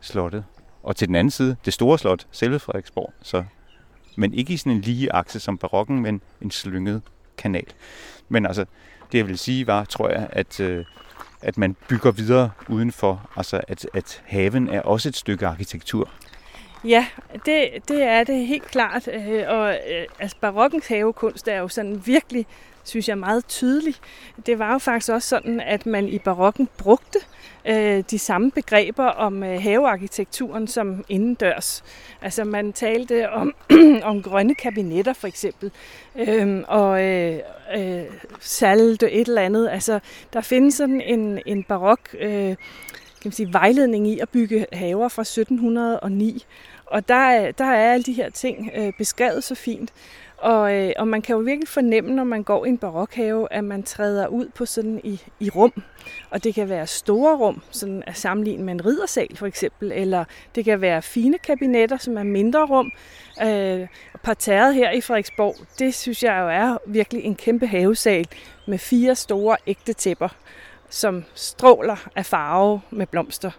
slottet. 0.00 0.44
Og 0.82 0.96
til 0.96 1.08
den 1.08 1.16
anden 1.16 1.30
side, 1.30 1.56
det 1.64 1.72
store 1.72 1.98
slot, 1.98 2.26
selve 2.30 2.58
Frederiksborg. 2.58 3.12
Så, 3.22 3.44
men 4.16 4.34
ikke 4.34 4.52
i 4.52 4.56
sådan 4.56 4.72
en 4.72 4.80
lige 4.80 5.12
akse 5.12 5.40
som 5.40 5.58
barokken, 5.58 6.00
men 6.00 6.20
en 6.40 6.50
slynget 6.50 7.02
kanal. 7.38 7.66
Men 8.28 8.46
altså, 8.46 8.64
det 9.12 9.18
jeg 9.18 9.28
vil 9.28 9.38
sige 9.38 9.66
var, 9.66 9.84
tror 9.84 10.08
jeg, 10.08 10.28
at, 10.32 10.60
øh, 10.60 10.84
at 11.42 11.58
man 11.58 11.76
bygger 11.88 12.10
videre 12.10 12.50
udenfor. 12.68 13.30
Altså, 13.36 13.60
at, 13.68 13.86
at 13.94 14.22
haven 14.26 14.68
er 14.68 14.80
også 14.80 15.08
et 15.08 15.16
stykke 15.16 15.46
arkitektur. 15.46 16.10
Ja, 16.84 17.06
det, 17.46 17.68
det 17.88 18.02
er 18.02 18.24
det 18.24 18.46
helt 18.46 18.64
klart. 18.64 19.08
Øh, 19.08 19.42
og 19.46 19.70
øh, 19.70 20.04
altså, 20.18 20.36
barokkens 20.40 20.86
havekunst 20.86 21.48
er 21.48 21.58
jo 21.58 21.68
sådan 21.68 22.02
virkelig, 22.06 22.46
synes 22.84 23.08
jeg, 23.08 23.18
meget 23.18 23.46
tydelig. 23.46 23.94
Det 24.46 24.58
var 24.58 24.72
jo 24.72 24.78
faktisk 24.78 25.12
også 25.12 25.28
sådan, 25.28 25.60
at 25.60 25.86
man 25.86 26.08
i 26.08 26.18
barokken 26.18 26.68
brugte 26.78 27.18
øh, 27.64 28.04
de 28.10 28.18
samme 28.18 28.50
begreber 28.50 29.04
om 29.04 29.42
øh, 29.42 29.62
havearkitekturen 29.62 30.68
som 30.68 31.04
indendørs. 31.08 31.84
Altså 32.22 32.44
man 32.44 32.72
talte 32.72 33.30
om, 33.30 33.54
om 34.02 34.22
grønne 34.22 34.54
kabinetter 34.54 35.12
for 35.12 35.26
eksempel, 35.26 35.70
øh, 36.16 36.64
og 36.68 37.04
øh, 37.04 37.38
øh, 37.76 38.02
salte 38.40 39.10
et 39.10 39.28
eller 39.28 39.42
andet. 39.42 39.68
Altså 39.68 40.00
der 40.32 40.40
findes 40.40 40.74
sådan 40.74 41.00
en, 41.00 41.40
en 41.46 41.64
barok 41.64 42.00
øh, 42.20 42.56
kan 43.20 43.28
man 43.28 43.32
sige, 43.32 43.52
vejledning 43.52 44.08
i 44.08 44.18
at 44.18 44.28
bygge 44.28 44.66
haver 44.72 45.08
fra 45.08 45.22
1709. 45.22 46.44
Og 46.86 47.08
der, 47.08 47.50
der 47.50 47.64
er 47.64 47.92
alle 47.92 48.02
de 48.02 48.12
her 48.12 48.30
ting 48.30 48.70
øh, 48.76 48.92
beskrevet 48.98 49.44
så 49.44 49.54
fint. 49.54 49.92
Og, 50.40 50.74
øh, 50.74 50.92
og 50.98 51.08
man 51.08 51.22
kan 51.22 51.36
jo 51.36 51.42
virkelig 51.42 51.68
fornemme, 51.68 52.14
når 52.14 52.24
man 52.24 52.42
går 52.42 52.66
i 52.66 52.68
en 52.68 52.78
barokhave, 52.78 53.52
at 53.52 53.64
man 53.64 53.82
træder 53.82 54.26
ud 54.26 54.48
på 54.54 54.66
sådan 54.66 55.00
i, 55.04 55.20
i 55.40 55.50
rum. 55.50 55.82
Og 56.30 56.44
det 56.44 56.54
kan 56.54 56.68
være 56.68 56.86
store 56.86 57.36
rum, 57.36 57.62
sådan 57.70 58.02
at 58.06 58.16
sammenligne 58.16 58.64
med 58.64 58.74
en 58.74 58.86
riddersal 58.86 59.36
for 59.36 59.46
eksempel, 59.46 59.92
eller 59.92 60.24
det 60.54 60.64
kan 60.64 60.80
være 60.80 61.02
fine 61.02 61.38
kabinetter, 61.38 61.96
som 61.96 62.18
er 62.18 62.22
mindre 62.22 62.66
rum. 62.66 62.92
Øh, 63.42 63.86
parterret 64.22 64.74
her 64.74 64.90
i 64.90 65.00
Frederiksborg, 65.00 65.56
det 65.78 65.94
synes 65.94 66.22
jeg 66.22 66.40
jo 66.40 66.48
er 66.48 66.76
virkelig 66.86 67.24
en 67.24 67.34
kæmpe 67.34 67.66
havesal 67.66 68.28
med 68.66 68.78
fire 68.78 69.14
store 69.14 69.56
ægte 69.66 69.92
tæpper, 69.92 70.28
som 70.90 71.24
stråler 71.34 72.08
af 72.16 72.26
farve 72.26 72.80
med 72.90 73.06
blomster. 73.06 73.50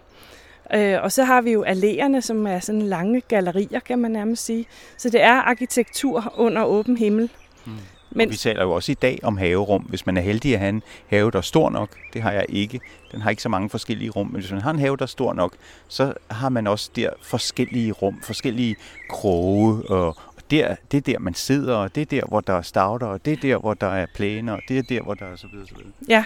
Øh, 0.74 1.02
og 1.02 1.12
så 1.12 1.24
har 1.24 1.40
vi 1.40 1.52
jo 1.52 1.64
alléerne, 1.64 2.20
som 2.20 2.46
er 2.46 2.60
sådan 2.60 2.82
lange 2.82 3.20
gallerier, 3.20 3.80
kan 3.80 3.98
man 3.98 4.10
nærmest 4.10 4.44
sige. 4.44 4.66
Så 4.96 5.10
det 5.10 5.22
er 5.22 5.32
arkitektur 5.34 6.34
under 6.36 6.64
åben 6.64 6.96
himmel. 6.96 7.30
Mm. 7.64 7.72
Men... 8.10 8.30
vi 8.30 8.36
taler 8.36 8.62
jo 8.62 8.72
også 8.72 8.92
i 8.92 8.94
dag 8.94 9.18
om 9.22 9.36
haverum. 9.36 9.82
Hvis 9.82 10.06
man 10.06 10.16
er 10.16 10.20
heldig 10.20 10.54
at 10.54 10.58
have 10.58 10.68
en 10.68 10.82
have, 11.06 11.30
der 11.30 11.38
er 11.38 11.42
stor 11.42 11.70
nok, 11.70 11.96
det 12.12 12.22
har 12.22 12.32
jeg 12.32 12.46
ikke. 12.48 12.80
Den 13.12 13.20
har 13.20 13.30
ikke 13.30 13.42
så 13.42 13.48
mange 13.48 13.70
forskellige 13.70 14.10
rum, 14.10 14.26
men 14.26 14.40
hvis 14.40 14.52
man 14.52 14.60
har 14.60 14.70
en 14.70 14.78
have, 14.78 14.96
der 14.96 15.02
er 15.02 15.06
stor 15.06 15.32
nok, 15.32 15.54
så 15.88 16.14
har 16.30 16.48
man 16.48 16.66
også 16.66 16.90
der 16.96 17.10
forskellige 17.22 17.92
rum, 17.92 18.20
forskellige 18.22 18.76
kroge, 19.08 19.82
og, 19.90 20.16
der, 20.52 20.76
det 20.90 20.96
er 20.96 21.00
der, 21.00 21.18
man 21.18 21.34
sidder, 21.34 21.74
og 21.74 21.94
det 21.94 22.00
er 22.00 22.04
der, 22.04 22.22
hvor 22.28 22.40
der 22.40 22.52
er 22.52 22.62
stauder, 22.62 23.06
og 23.06 23.24
det 23.24 23.32
er 23.32 23.36
der, 23.36 23.56
hvor 23.56 23.74
der 23.74 23.86
er 23.86 24.06
plæner, 24.14 24.52
og 24.52 24.60
det 24.68 24.78
er 24.78 24.82
der, 24.82 25.02
hvor 25.02 25.14
der 25.14 25.26
er 25.26 25.36
så 25.36 25.46
videre, 25.52 25.66
så 25.66 25.74
videre. 25.74 25.90
Ja, 26.08 26.24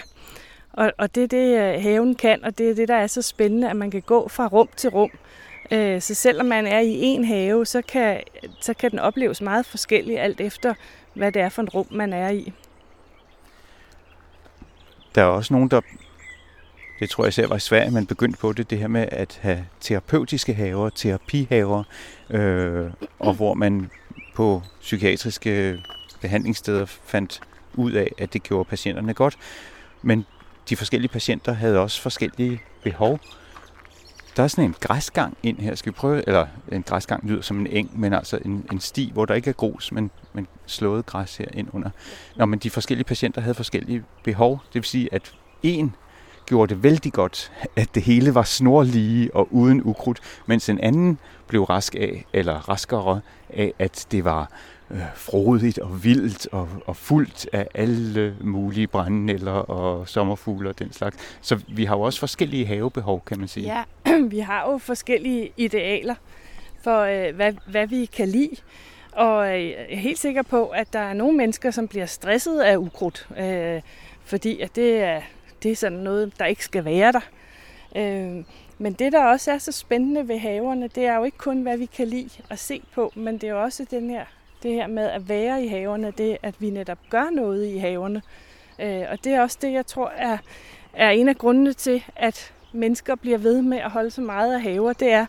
og, 0.77 0.93
og 0.97 1.15
det 1.15 1.23
er 1.23 1.27
det, 1.27 1.75
øh, 1.75 1.83
haven 1.83 2.15
kan, 2.15 2.43
og 2.43 2.57
det 2.57 2.69
er 2.69 2.75
det, 2.75 2.87
der 2.87 2.95
er 2.95 3.07
så 3.07 3.21
spændende, 3.21 3.69
at 3.69 3.75
man 3.75 3.91
kan 3.91 4.01
gå 4.01 4.27
fra 4.27 4.47
rum 4.47 4.69
til 4.75 4.89
rum. 4.89 5.11
Øh, 5.71 6.01
så 6.01 6.13
selvom 6.13 6.45
man 6.45 6.67
er 6.67 6.79
i 6.79 6.99
en 7.01 7.25
have, 7.25 7.65
så 7.65 7.81
kan, 7.81 8.21
så 8.61 8.73
kan 8.73 8.91
den 8.91 8.99
opleves 8.99 9.41
meget 9.41 9.65
forskellig, 9.65 10.19
alt 10.19 10.41
efter, 10.41 10.73
hvad 11.13 11.31
det 11.31 11.41
er 11.41 11.49
for 11.49 11.61
en 11.61 11.69
rum, 11.69 11.87
man 11.91 12.13
er 12.13 12.29
i. 12.29 12.53
Der 15.15 15.21
er 15.21 15.25
også 15.25 15.53
nogen, 15.53 15.69
der, 15.69 15.81
det 16.99 17.09
tror 17.09 17.23
jeg 17.23 17.29
især 17.29 17.47
var 17.47 17.55
i 17.55 17.59
Sverige, 17.59 17.91
man 17.91 18.05
begyndte 18.05 18.39
på 18.39 18.53
det, 18.53 18.69
det 18.69 18.77
her 18.77 18.87
med 18.87 19.07
at 19.11 19.39
have 19.41 19.65
terapeutiske 19.79 20.53
haver, 20.53 20.89
terapihaver, 20.89 21.83
øh, 22.29 22.91
og 23.19 23.33
hvor 23.33 23.53
man 23.53 23.89
på 24.35 24.61
psykiatriske 24.81 25.79
behandlingssteder 26.21 26.85
fandt 26.85 27.41
ud 27.73 27.91
af, 27.91 28.11
at 28.17 28.33
det 28.33 28.43
gjorde 28.43 28.69
patienterne 28.69 29.13
godt. 29.13 29.37
Men 30.01 30.25
de 30.69 30.75
forskellige 30.75 31.11
patienter 31.11 31.53
havde 31.53 31.79
også 31.79 32.01
forskellige 32.01 32.61
behov. 32.83 33.19
Der 34.37 34.43
er 34.43 34.47
sådan 34.47 34.63
en 34.63 34.75
græsgang 34.79 35.37
ind 35.43 35.57
her. 35.59 35.75
Skal 35.75 35.91
vi 35.91 35.95
prøve? 35.95 36.27
Eller 36.27 36.47
en 36.71 36.83
græsgang 36.83 37.29
lyder 37.29 37.41
som 37.41 37.59
en 37.59 37.67
eng, 37.67 37.99
men 37.99 38.13
altså 38.13 38.39
en, 38.45 38.65
en 38.71 38.79
sti, 38.79 39.11
hvor 39.13 39.25
der 39.25 39.33
ikke 39.33 39.49
er 39.49 39.53
grus, 39.53 39.91
men, 39.91 40.11
men 40.33 40.47
slået 40.65 41.05
græs 41.05 41.37
her 41.37 41.45
ind 41.53 41.67
under. 41.73 41.89
Nå, 42.35 42.45
men 42.45 42.59
de 42.59 42.69
forskellige 42.69 43.05
patienter 43.05 43.41
havde 43.41 43.55
forskellige 43.55 44.03
behov. 44.23 44.61
Det 44.67 44.73
vil 44.73 44.83
sige, 44.83 45.13
at 45.13 45.33
en 45.63 45.95
gjorde 46.47 46.73
det 46.73 46.83
vældig 46.83 47.13
godt, 47.13 47.51
at 47.75 47.95
det 47.95 48.03
hele 48.03 48.35
var 48.35 48.43
snorlige 48.43 49.35
og 49.35 49.47
uden 49.51 49.81
ukrudt, 49.83 50.19
mens 50.45 50.69
en 50.69 50.79
anden 50.79 51.19
blev 51.47 51.63
rask 51.63 51.95
af, 51.95 52.25
eller 52.33 52.69
raskere 52.69 53.21
af, 53.49 53.73
at 53.79 54.07
det 54.11 54.23
var 54.23 54.51
øh, 54.91 55.01
frodigt 55.15 55.79
og 55.79 56.03
vildt 56.03 56.47
og, 56.51 56.69
og 56.85 56.95
fuldt 56.95 57.49
af 57.53 57.67
alle 57.73 58.35
mulige 58.41 58.87
brændenælder 58.87 59.51
og 59.51 60.07
sommerfugle 60.09 60.69
og 60.69 60.79
den 60.79 60.93
slags. 60.93 61.17
Så 61.41 61.59
vi 61.67 61.85
har 61.85 61.95
jo 61.95 62.01
også 62.01 62.19
forskellige 62.19 62.65
havebehov, 62.65 63.23
kan 63.25 63.39
man 63.39 63.47
sige. 63.47 63.65
Ja, 63.65 63.83
vi 64.35 64.39
har 64.39 64.71
jo 64.71 64.77
forskellige 64.77 65.51
idealer 65.57 66.15
for, 66.81 67.01
øh, 67.01 67.35
hvad, 67.35 67.53
hvad 67.67 67.87
vi 67.87 68.05
kan 68.05 68.27
lide. 68.27 68.55
Og 69.11 69.47
øh, 69.47 69.69
jeg 69.69 69.85
er 69.89 69.97
helt 69.97 70.19
sikker 70.19 70.41
på, 70.41 70.67
at 70.67 70.93
der 70.93 70.99
er 70.99 71.13
nogle 71.13 71.37
mennesker, 71.37 71.71
som 71.71 71.87
bliver 71.87 72.05
stresset 72.05 72.59
af 72.59 72.77
ukrudt, 72.77 73.27
øh, 73.39 73.81
fordi 74.23 74.59
at 74.59 74.75
det, 74.75 74.99
er, 74.99 75.21
det 75.63 75.71
er 75.71 75.75
sådan 75.75 75.97
noget, 75.97 76.39
der 76.39 76.45
ikke 76.45 76.63
skal 76.63 76.85
være 76.85 77.11
der. 77.11 77.21
Øh, 77.95 78.43
men 78.77 78.93
det, 78.93 79.11
der 79.11 79.23
også 79.23 79.51
er 79.51 79.57
så 79.57 79.71
spændende 79.71 80.27
ved 80.27 80.39
haverne, 80.39 80.87
det 80.87 81.05
er 81.05 81.15
jo 81.15 81.23
ikke 81.23 81.37
kun, 81.37 81.61
hvad 81.61 81.77
vi 81.77 81.85
kan 81.85 82.07
lide 82.07 82.29
at 82.49 82.59
se 82.59 82.81
på, 82.93 83.11
men 83.15 83.33
det 83.33 83.43
er 83.43 83.53
jo 83.53 83.63
også 83.63 83.85
den 83.91 84.09
her 84.09 84.25
det 84.63 84.73
her 84.73 84.87
med 84.87 85.03
at 85.03 85.29
være 85.29 85.63
i 85.63 85.67
haverne, 85.67 86.13
det 86.17 86.37
at 86.43 86.55
vi 86.59 86.69
netop 86.69 86.97
gør 87.09 87.29
noget 87.29 87.67
i 87.67 87.77
haverne. 87.77 88.21
Øh, 88.79 89.03
og 89.09 89.23
det 89.23 89.33
er 89.33 89.41
også 89.41 89.57
det, 89.61 89.71
jeg 89.71 89.85
tror 89.85 90.09
er, 90.09 90.37
er 90.93 91.09
en 91.09 91.29
af 91.29 91.35
grundene 91.35 91.73
til, 91.73 92.03
at 92.15 92.53
mennesker 92.71 93.15
bliver 93.15 93.37
ved 93.37 93.61
med 93.61 93.77
at 93.77 93.91
holde 93.91 94.11
så 94.11 94.21
meget 94.21 94.53
af 94.53 94.61
haver, 94.61 94.93
det 94.93 95.11
er, 95.11 95.25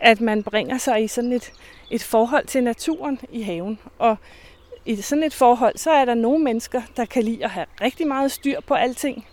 at 0.00 0.20
man 0.20 0.42
bringer 0.42 0.78
sig 0.78 1.04
i 1.04 1.08
sådan 1.08 1.32
et, 1.32 1.52
et 1.90 2.02
forhold 2.02 2.46
til 2.46 2.64
naturen 2.64 3.20
i 3.32 3.42
haven. 3.42 3.78
Og 3.98 4.16
i 4.86 4.96
sådan 4.96 5.24
et 5.24 5.34
forhold, 5.34 5.76
så 5.76 5.90
er 5.90 6.04
der 6.04 6.14
nogle 6.14 6.44
mennesker, 6.44 6.82
der 6.96 7.04
kan 7.04 7.22
lide 7.22 7.44
at 7.44 7.50
have 7.50 7.66
rigtig 7.80 8.06
meget 8.06 8.32
styr 8.32 8.60
på 8.60 8.74
alting. 8.74 9.26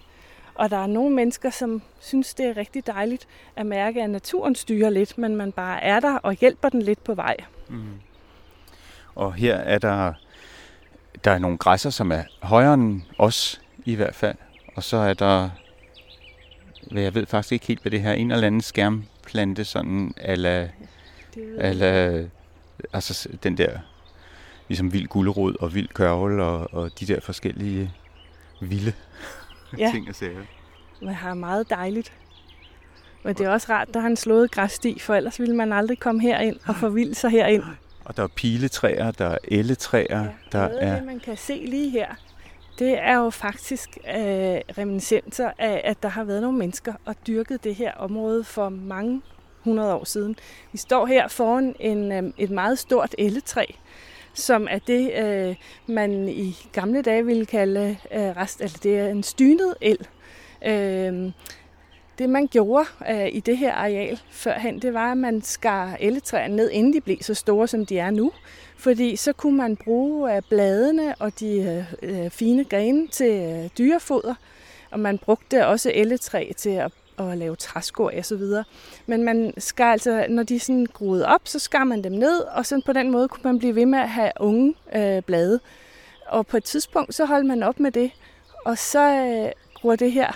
Og 0.57 0.69
der 0.69 0.77
er 0.77 0.87
nogle 0.87 1.15
mennesker, 1.15 1.49
som 1.49 1.81
synes, 1.99 2.33
det 2.33 2.45
er 2.45 2.57
rigtig 2.57 2.87
dejligt 2.87 3.27
at 3.55 3.65
mærke, 3.65 4.03
at 4.03 4.09
naturen 4.09 4.55
styrer 4.55 4.89
lidt, 4.89 5.17
men 5.17 5.35
man 5.35 5.51
bare 5.51 5.83
er 5.83 5.99
der 5.99 6.15
og 6.17 6.33
hjælper 6.33 6.69
den 6.69 6.81
lidt 6.81 7.03
på 7.03 7.13
vej. 7.13 7.35
Mm. 7.69 7.99
Og 9.15 9.33
her 9.33 9.55
er 9.55 9.77
der, 9.79 10.13
der 11.23 11.31
er 11.31 11.39
nogle 11.39 11.57
græsser, 11.57 11.89
som 11.89 12.11
er 12.11 12.23
højere 12.41 12.73
end 12.73 13.01
os 13.17 13.61
i 13.85 13.95
hvert 13.95 14.15
fald. 14.15 14.35
Og 14.75 14.83
så 14.83 14.97
er 14.97 15.13
der, 15.13 15.49
jeg 16.91 17.15
ved 17.15 17.25
faktisk 17.25 17.51
ikke 17.51 17.67
helt, 17.67 17.81
hvad 17.81 17.91
det 17.91 18.01
her 18.01 18.13
en 18.13 18.31
eller 18.31 18.47
anden 18.47 18.61
skærmplante, 18.61 19.65
sådan 19.65 20.13
ala, 20.21 20.69
ala 21.57 22.23
altså 22.93 23.29
den 23.43 23.57
der, 23.57 23.79
ligesom 24.67 24.93
vild 24.93 25.07
gulerod 25.07 25.55
og 25.59 25.75
vild 25.75 25.87
kørvel 25.87 26.39
og, 26.39 26.73
og 26.73 26.99
de 26.99 27.05
der 27.05 27.19
forskellige 27.19 27.93
vilde 28.61 28.93
ja. 29.77 29.91
ting 29.93 30.09
og 30.09 30.15
sager. 30.15 30.41
Man 31.01 31.13
har 31.13 31.33
meget 31.33 31.69
dejligt. 31.69 32.13
Men 33.23 33.35
det 33.35 33.45
er 33.45 33.49
også 33.49 33.67
rart, 33.69 33.87
der 33.93 33.99
har 33.99 34.07
han 34.07 34.15
slået 34.15 34.51
græssti, 34.51 34.99
for 34.99 35.15
ellers 35.15 35.39
ville 35.39 35.55
man 35.55 35.73
aldrig 35.73 35.99
komme 35.99 36.21
herind 36.21 36.57
og 36.67 36.75
forvilde 36.75 37.15
sig 37.15 37.31
herind. 37.31 37.63
Og 38.05 38.17
der 38.17 38.23
er 38.23 38.27
piletræer, 38.27 39.11
der 39.11 39.25
er 39.25 39.37
elletræer. 39.43 40.23
Ja, 40.23 40.29
der 40.51 40.59
er 40.59 40.95
det, 40.95 41.05
man 41.05 41.19
kan 41.19 41.37
se 41.37 41.65
lige 41.67 41.89
her, 41.89 42.15
det 42.79 42.99
er 42.99 43.15
jo 43.17 43.29
faktisk 43.29 43.97
øh, 44.07 44.13
reminiscenser 44.77 45.51
af, 45.57 45.81
at 45.83 46.03
der 46.03 46.09
har 46.09 46.23
været 46.23 46.41
nogle 46.41 46.57
mennesker 46.57 46.93
og 47.05 47.15
dyrket 47.27 47.63
det 47.63 47.75
her 47.75 47.93
område 47.93 48.43
for 48.43 48.69
mange 48.69 49.21
hundrede 49.63 49.93
år 49.93 50.03
siden. 50.03 50.35
Vi 50.71 50.77
står 50.77 51.05
her 51.05 51.27
foran 51.27 51.75
en, 51.79 52.11
øh, 52.11 52.33
et 52.37 52.49
meget 52.49 52.79
stort 52.79 53.15
elletræ, 53.17 53.65
som 54.37 54.67
er 54.69 54.79
det, 54.79 55.13
øh, 55.13 55.55
man 55.87 56.29
i 56.29 56.57
gamle 56.71 57.01
dage 57.01 57.25
ville 57.25 57.45
kalde 57.45 57.97
øh, 58.13 58.19
rest, 58.19 58.61
eller 58.61 58.77
det 58.83 58.99
er 58.99 59.07
en 59.07 59.23
stynet 59.23 59.75
el. 59.81 60.07
Øh, 60.65 61.31
det 62.19 62.29
man 62.29 62.47
gjorde 62.47 62.85
øh, 63.09 63.27
i 63.31 63.39
det 63.39 63.57
her 63.57 63.73
areal 63.73 64.19
førhen, 64.31 64.81
det 64.81 64.93
var, 64.93 65.11
at 65.11 65.17
man 65.17 65.41
skar 65.41 65.97
elletræerne 65.99 66.55
ned, 66.55 66.71
inden 66.71 66.93
de 66.93 67.01
blev 67.01 67.17
så 67.21 67.33
store, 67.33 67.67
som 67.67 67.85
de 67.85 67.99
er 67.99 68.09
nu. 68.09 68.31
Fordi 68.77 69.15
så 69.15 69.33
kunne 69.33 69.57
man 69.57 69.75
bruge 69.75 70.35
øh, 70.35 70.41
bladene 70.49 71.15
og 71.15 71.39
de 71.39 71.85
øh, 72.03 72.23
øh, 72.23 72.29
fine 72.29 72.63
grene 72.63 73.07
til 73.07 73.31
øh, 73.31 73.69
dyrefoder. 73.77 74.35
Og 74.91 74.99
man 74.99 75.17
brugte 75.17 75.67
også 75.67 75.91
elletræ 75.95 76.51
til 76.57 76.69
at, 76.69 76.91
at 77.17 77.37
lave 77.37 77.55
træskår 77.55 78.11
og 78.17 78.25
så 78.25 78.35
videre. 78.35 78.63
Men 79.05 79.23
man 79.23 79.53
skar 79.57 79.91
altså, 79.91 80.25
når 80.29 80.43
de 80.43 80.59
sådan 80.59 80.85
groede 80.93 81.27
op, 81.27 81.41
så 81.43 81.59
skar 81.59 81.83
man 81.83 82.03
dem 82.03 82.11
ned, 82.11 82.39
og 82.39 82.65
så 82.65 82.81
på 82.85 82.93
den 82.93 83.11
måde 83.11 83.27
kunne 83.27 83.43
man 83.43 83.59
blive 83.59 83.75
ved 83.75 83.85
med 83.85 83.99
at 83.99 84.09
have 84.09 84.31
unge 84.39 84.73
øh, 84.95 85.21
blade. 85.21 85.59
Og 86.27 86.47
på 86.47 86.57
et 86.57 86.63
tidspunkt, 86.63 87.15
så 87.15 87.25
holdt 87.25 87.45
man 87.45 87.63
op 87.63 87.79
med 87.79 87.91
det, 87.91 88.11
og 88.65 88.77
så 88.77 88.99
øh, 88.99 89.51
gror 89.73 89.95
det 89.95 90.11
her 90.11 90.31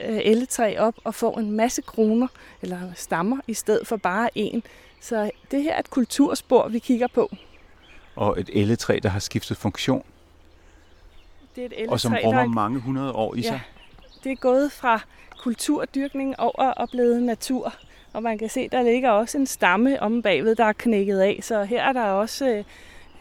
øh, 0.00 0.20
elletræ 0.22 0.76
op 0.78 0.94
og 1.04 1.14
får 1.14 1.38
en 1.38 1.50
masse 1.52 1.82
kroner 1.82 2.28
eller 2.62 2.78
stammer 2.94 3.36
i 3.46 3.54
stedet 3.54 3.86
for 3.86 3.96
bare 3.96 4.38
en. 4.38 4.62
Så 5.00 5.30
det 5.50 5.62
her 5.62 5.74
er 5.74 5.78
et 5.78 5.90
kulturspor, 5.90 6.68
vi 6.68 6.78
kigger 6.78 7.06
på. 7.06 7.30
Og 8.16 8.40
et 8.40 8.50
elletræ, 8.52 8.98
der 9.02 9.08
har 9.08 9.20
skiftet 9.20 9.56
funktion. 9.56 10.04
Det 11.56 11.62
er 11.62 11.66
et 11.66 11.72
elletræ, 11.76 11.92
og 11.92 12.00
som 12.00 12.16
rummer 12.24 12.42
der... 12.42 12.48
mange 12.48 12.80
hundrede 12.80 13.12
år 13.12 13.34
i 13.34 13.40
ja, 13.40 13.48
sig. 13.48 13.60
Det 14.24 14.32
er 14.32 14.36
gået 14.36 14.72
fra 14.72 15.00
kulturdyrkning 15.46 16.40
over 16.40 16.70
og 16.70 16.90
blevet 16.90 17.22
natur. 17.22 17.74
Og 18.12 18.22
man 18.22 18.38
kan 18.38 18.48
se, 18.48 18.68
der 18.68 18.82
ligger 18.82 19.10
også 19.10 19.38
en 19.38 19.46
stamme 19.46 20.02
om 20.02 20.22
bagved, 20.22 20.54
der 20.56 20.64
er 20.64 20.72
knækket 20.72 21.18
af. 21.20 21.38
Så 21.42 21.64
her 21.64 21.82
er 21.82 21.92
der 21.92 22.02
også 22.02 22.48
øh, 22.48 22.64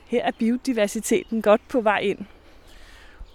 her 0.06 0.24
er 0.24 0.32
biodiversiteten 0.40 1.42
godt 1.42 1.62
på 1.68 1.82
vej 1.82 2.00
ind. 2.00 2.20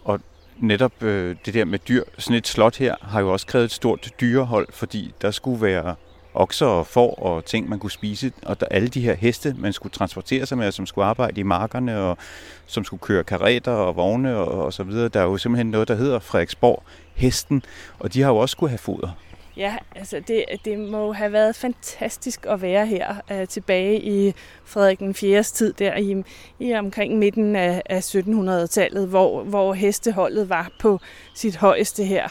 Og 0.05 0.21
netop 0.57 1.03
øh, 1.03 1.37
det 1.47 1.55
der 1.55 1.65
med 1.65 1.79
dyr, 1.79 2.05
sådan 2.19 2.37
et 2.37 2.47
slot 2.47 2.77
her, 2.77 2.97
har 3.03 3.21
jo 3.21 3.33
også 3.33 3.47
krævet 3.47 3.65
et 3.65 3.73
stort 3.73 4.11
dyrehold, 4.21 4.69
fordi 4.73 5.15
der 5.23 5.31
skulle 5.31 5.63
være 5.63 5.95
okser 6.35 6.67
og 6.67 6.87
får 6.87 7.15
og 7.15 7.45
ting, 7.45 7.69
man 7.69 7.79
kunne 7.79 7.91
spise. 7.91 8.33
Og 8.43 8.61
der, 8.61 8.67
alle 8.71 8.89
de 8.89 9.01
her 9.01 9.15
heste, 9.15 9.55
man 9.59 9.73
skulle 9.73 9.93
transportere 9.93 10.47
sig 10.47 10.59
med, 10.59 10.73
som 10.73 10.87
skulle 10.87 11.05
arbejde 11.05 11.41
i 11.41 11.45
markerne, 11.45 11.99
og 11.99 12.19
som 12.67 12.85
skulle 12.85 13.01
køre 13.01 13.25
karreter 13.25 13.73
og 13.73 13.97
vogne 13.97 14.37
og, 14.37 14.65
og 14.65 14.73
så 14.73 14.83
videre. 14.83 15.09
Der 15.09 15.21
er 15.21 15.25
jo 15.25 15.37
simpelthen 15.37 15.71
noget, 15.71 15.89
der 15.89 15.95
hedder 15.95 16.19
Frederiksborg 16.19 16.83
Hesten, 17.15 17.63
og 17.99 18.15
de 18.15 18.23
har 18.23 18.31
jo 18.31 18.37
også 18.37 18.53
skulle 18.53 18.71
have 18.71 18.79
foder. 18.79 19.17
Ja, 19.57 19.77
altså 19.95 20.21
det, 20.29 20.45
det 20.65 20.79
må 20.79 21.13
have 21.13 21.33
været 21.33 21.57
fantastisk 21.57 22.47
at 22.49 22.63
være 22.63 22.87
her 22.87 23.15
uh, 23.31 23.49
tilbage 23.49 24.03
i 24.03 24.35
Frederik 24.65 24.99
den 24.99 25.15
4. 25.15 25.43
tid, 25.43 25.73
der 25.73 25.97
i, 25.97 26.23
i 26.59 26.75
omkring 26.75 27.19
midten 27.19 27.57
af, 27.57 27.83
af 27.87 28.01
1700-tallet, 28.01 29.09
hvor, 29.09 29.43
hvor 29.43 29.75
hesteholdet 29.75 30.49
var 30.49 30.71
på 30.81 31.01
sit 31.35 31.57
højeste 31.57 32.05
her. 32.05 32.29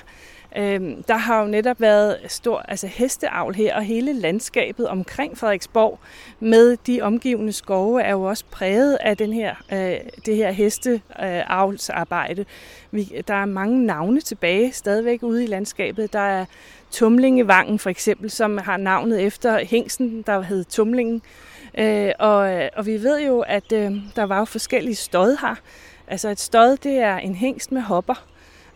Øhm, 0.58 1.04
der 1.04 1.18
har 1.18 1.42
jo 1.42 1.48
netop 1.48 1.82
været 1.82 2.18
stor 2.28 2.60
altså 2.68 2.88
hesteavl 2.88 3.56
her, 3.56 3.76
og 3.76 3.84
hele 3.84 4.14
landskabet 4.14 4.88
omkring 4.88 5.38
Frederiksborg 5.38 6.00
med 6.40 6.78
de 6.88 7.02
omgivende 7.02 7.54
skove 7.54 8.02
er 8.02 8.12
jo 8.12 8.24
også 8.24 8.44
præget 8.52 8.98
af 9.02 9.18
den 9.18 9.34
her, 9.34 9.56
øh, 9.74 9.98
det 10.26 10.36
her 10.36 10.52
hesteavlsarbejde. 10.52 12.46
Vi, 12.92 13.22
der 13.28 13.34
er 13.34 13.46
mange 13.46 13.86
navne 13.86 14.22
tilbage 14.22 14.72
stadigvæk 14.72 15.24
ude 15.24 15.44
i 15.44 15.48
landskabet. 15.48 16.14
Der 16.14 16.20
er 16.20 16.46
Tumlingevangen 16.92 17.80
for 17.80 17.90
eksempel, 17.90 18.30
som 18.30 18.58
har 18.58 18.78
navnet 18.78 19.22
efter 19.22 19.66
hængsten, 19.66 20.22
der 20.22 20.42
hed 20.42 20.64
Tumlingen. 20.64 21.22
Øh, 21.78 22.12
og, 22.20 22.70
og 22.76 22.86
vi 22.86 23.04
ved 23.04 23.22
jo, 23.22 23.40
at 23.40 23.72
øh, 23.74 23.96
der 24.16 24.24
var 24.24 24.40
jo 24.40 24.46
forskellige 24.46 24.96
stod 24.96 25.38
her. 25.42 25.56
Altså 26.08 26.30
et 26.30 26.40
stod, 26.40 26.78
det 26.78 26.98
er 26.98 27.18
en 27.18 27.36
hængst 27.36 27.72
med 27.72 27.82
hopper. 27.82 28.29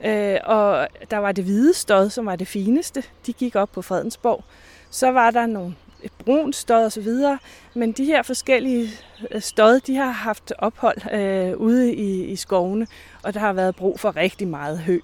Øh, 0.05 0.37
og 0.43 0.87
der 1.11 1.17
var 1.17 1.31
det 1.31 1.43
hvide 1.43 1.73
stod, 1.73 2.09
som 2.09 2.25
var 2.25 2.35
det 2.35 2.47
fineste. 2.47 3.03
De 3.25 3.33
gik 3.33 3.55
op 3.55 3.69
på 3.71 3.81
Fredensborg. 3.81 4.43
Så 4.89 5.11
var 5.11 5.31
der 5.31 5.45
nogle 5.45 5.75
et 6.03 6.11
brunt 6.25 6.55
stod 6.55 6.85
og 6.85 6.91
så 6.91 7.01
videre. 7.01 7.39
Men 7.73 7.91
de 7.91 8.05
her 8.05 8.21
forskellige 8.21 8.89
øh, 9.31 9.41
stod, 9.41 9.79
de 9.79 9.95
har 9.95 10.11
haft 10.11 10.53
ophold 10.57 11.13
øh, 11.13 11.57
ude 11.57 11.93
i, 11.93 12.23
i 12.23 12.35
skovene, 12.35 12.87
og 13.23 13.33
der 13.33 13.39
har 13.39 13.53
været 13.53 13.75
brug 13.75 13.99
for 13.99 14.15
rigtig 14.15 14.47
meget 14.47 14.79
hø. 14.79 14.99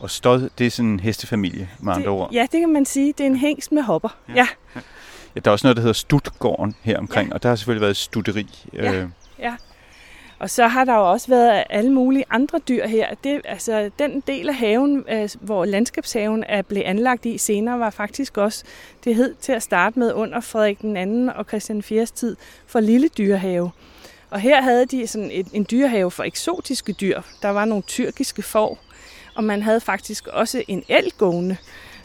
Og 0.00 0.10
stod, 0.10 0.50
det 0.58 0.66
er 0.66 0.70
sådan 0.70 0.90
en 0.90 1.00
hestefamilie, 1.00 1.68
med 1.80 1.92
andre 1.92 2.08
ord? 2.08 2.32
Ja, 2.32 2.46
det 2.52 2.60
kan 2.60 2.72
man 2.72 2.84
sige. 2.84 3.12
Det 3.12 3.20
er 3.20 3.26
en 3.26 3.36
hængst 3.36 3.72
med 3.72 3.82
hopper. 3.82 4.16
Ja. 4.28 4.34
ja. 4.34 4.80
ja 5.34 5.40
der 5.40 5.50
er 5.50 5.52
også 5.52 5.66
noget, 5.66 5.76
der 5.76 5.80
hedder 5.80 5.94
Stutgården 5.94 6.74
her 6.82 6.98
omkring, 6.98 7.28
ja. 7.28 7.34
og 7.34 7.42
der 7.42 7.48
har 7.48 7.56
selvfølgelig 7.56 7.82
været 7.82 7.96
studeri. 7.96 8.68
Ja. 8.72 8.92
Øh. 8.92 9.08
ja. 9.38 9.54
Og 10.38 10.50
så 10.50 10.66
har 10.66 10.84
der 10.84 10.94
jo 10.94 11.10
også 11.10 11.28
været 11.28 11.64
alle 11.70 11.92
mulige 11.92 12.24
andre 12.30 12.58
dyr 12.58 12.86
her. 12.86 13.14
Det, 13.24 13.40
altså, 13.44 13.90
den 13.98 14.22
del 14.26 14.48
af 14.48 14.54
haven, 14.54 15.04
øh, 15.10 15.28
hvor 15.40 15.64
landskabshaven 15.64 16.44
er 16.48 16.62
blevet 16.62 16.86
anlagt 16.86 17.26
i 17.26 17.38
senere, 17.38 17.78
var 17.78 17.90
faktisk 17.90 18.36
også, 18.36 18.64
det 19.04 19.14
hed 19.14 19.34
til 19.40 19.52
at 19.52 19.62
starte 19.62 19.98
med 19.98 20.12
under 20.12 20.40
Frederik 20.40 20.80
den 20.80 20.96
anden 20.96 21.30
og 21.30 21.44
Christian 21.44 21.82
4. 21.82 22.06
tid, 22.06 22.36
for 22.66 22.80
lille 22.80 23.08
dyrehave. 23.08 23.70
Og 24.30 24.40
her 24.40 24.62
havde 24.62 24.86
de 24.86 25.06
sådan 25.06 25.30
et, 25.32 25.46
en 25.52 25.66
dyrehave 25.70 26.10
for 26.10 26.24
eksotiske 26.24 26.92
dyr. 26.92 27.22
Der 27.42 27.48
var 27.48 27.64
nogle 27.64 27.82
tyrkiske 27.82 28.42
får, 28.42 28.78
og 29.34 29.44
man 29.44 29.62
havde 29.62 29.80
faktisk 29.80 30.26
også 30.26 30.62
en 30.68 30.84
elgående. 30.88 31.56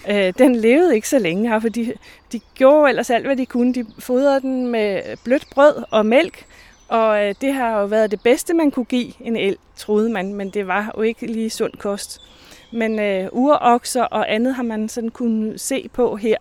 Øh, 0.10 0.34
den 0.38 0.56
levede 0.56 0.96
ikke 0.96 1.10
så 1.10 1.20
længe 1.20 1.50
her, 1.50 1.60
for 1.60 1.70
de, 1.70 1.94
de 2.32 2.40
gjorde 2.56 2.90
ellers 2.90 3.10
alt, 3.10 3.26
hvad 3.26 3.36
de 3.36 3.46
kunne. 3.46 3.74
De 3.74 3.86
fodrede 4.00 4.42
den 4.42 4.68
med 4.68 5.18
blødt 5.24 5.48
brød 5.52 5.84
og 5.92 6.06
mælk, 6.06 6.46
og 6.94 7.24
øh, 7.24 7.36
det 7.42 7.54
har 7.54 7.80
jo 7.80 7.86
været 7.86 8.12
det 8.12 8.22
bedste, 8.22 8.54
man 8.54 8.72
kunne 8.72 8.86
give 8.86 9.12
en 9.22 9.36
el, 9.36 9.58
troede 9.76 10.10
man, 10.10 10.34
men 10.34 10.50
det 10.50 10.68
var 10.68 10.94
jo 10.98 11.02
ikke 11.02 11.26
lige 11.26 11.50
sund 11.50 11.74
kost. 11.74 12.22
Men 12.72 13.00
øh, 13.00 13.30
urokser 13.32 14.04
og 14.04 14.34
andet 14.34 14.56
har 14.56 14.64
man 14.64 14.90
sådan 14.90 15.10
kunne 15.10 15.58
se 15.58 15.90
på 15.94 16.16
her. 16.16 16.38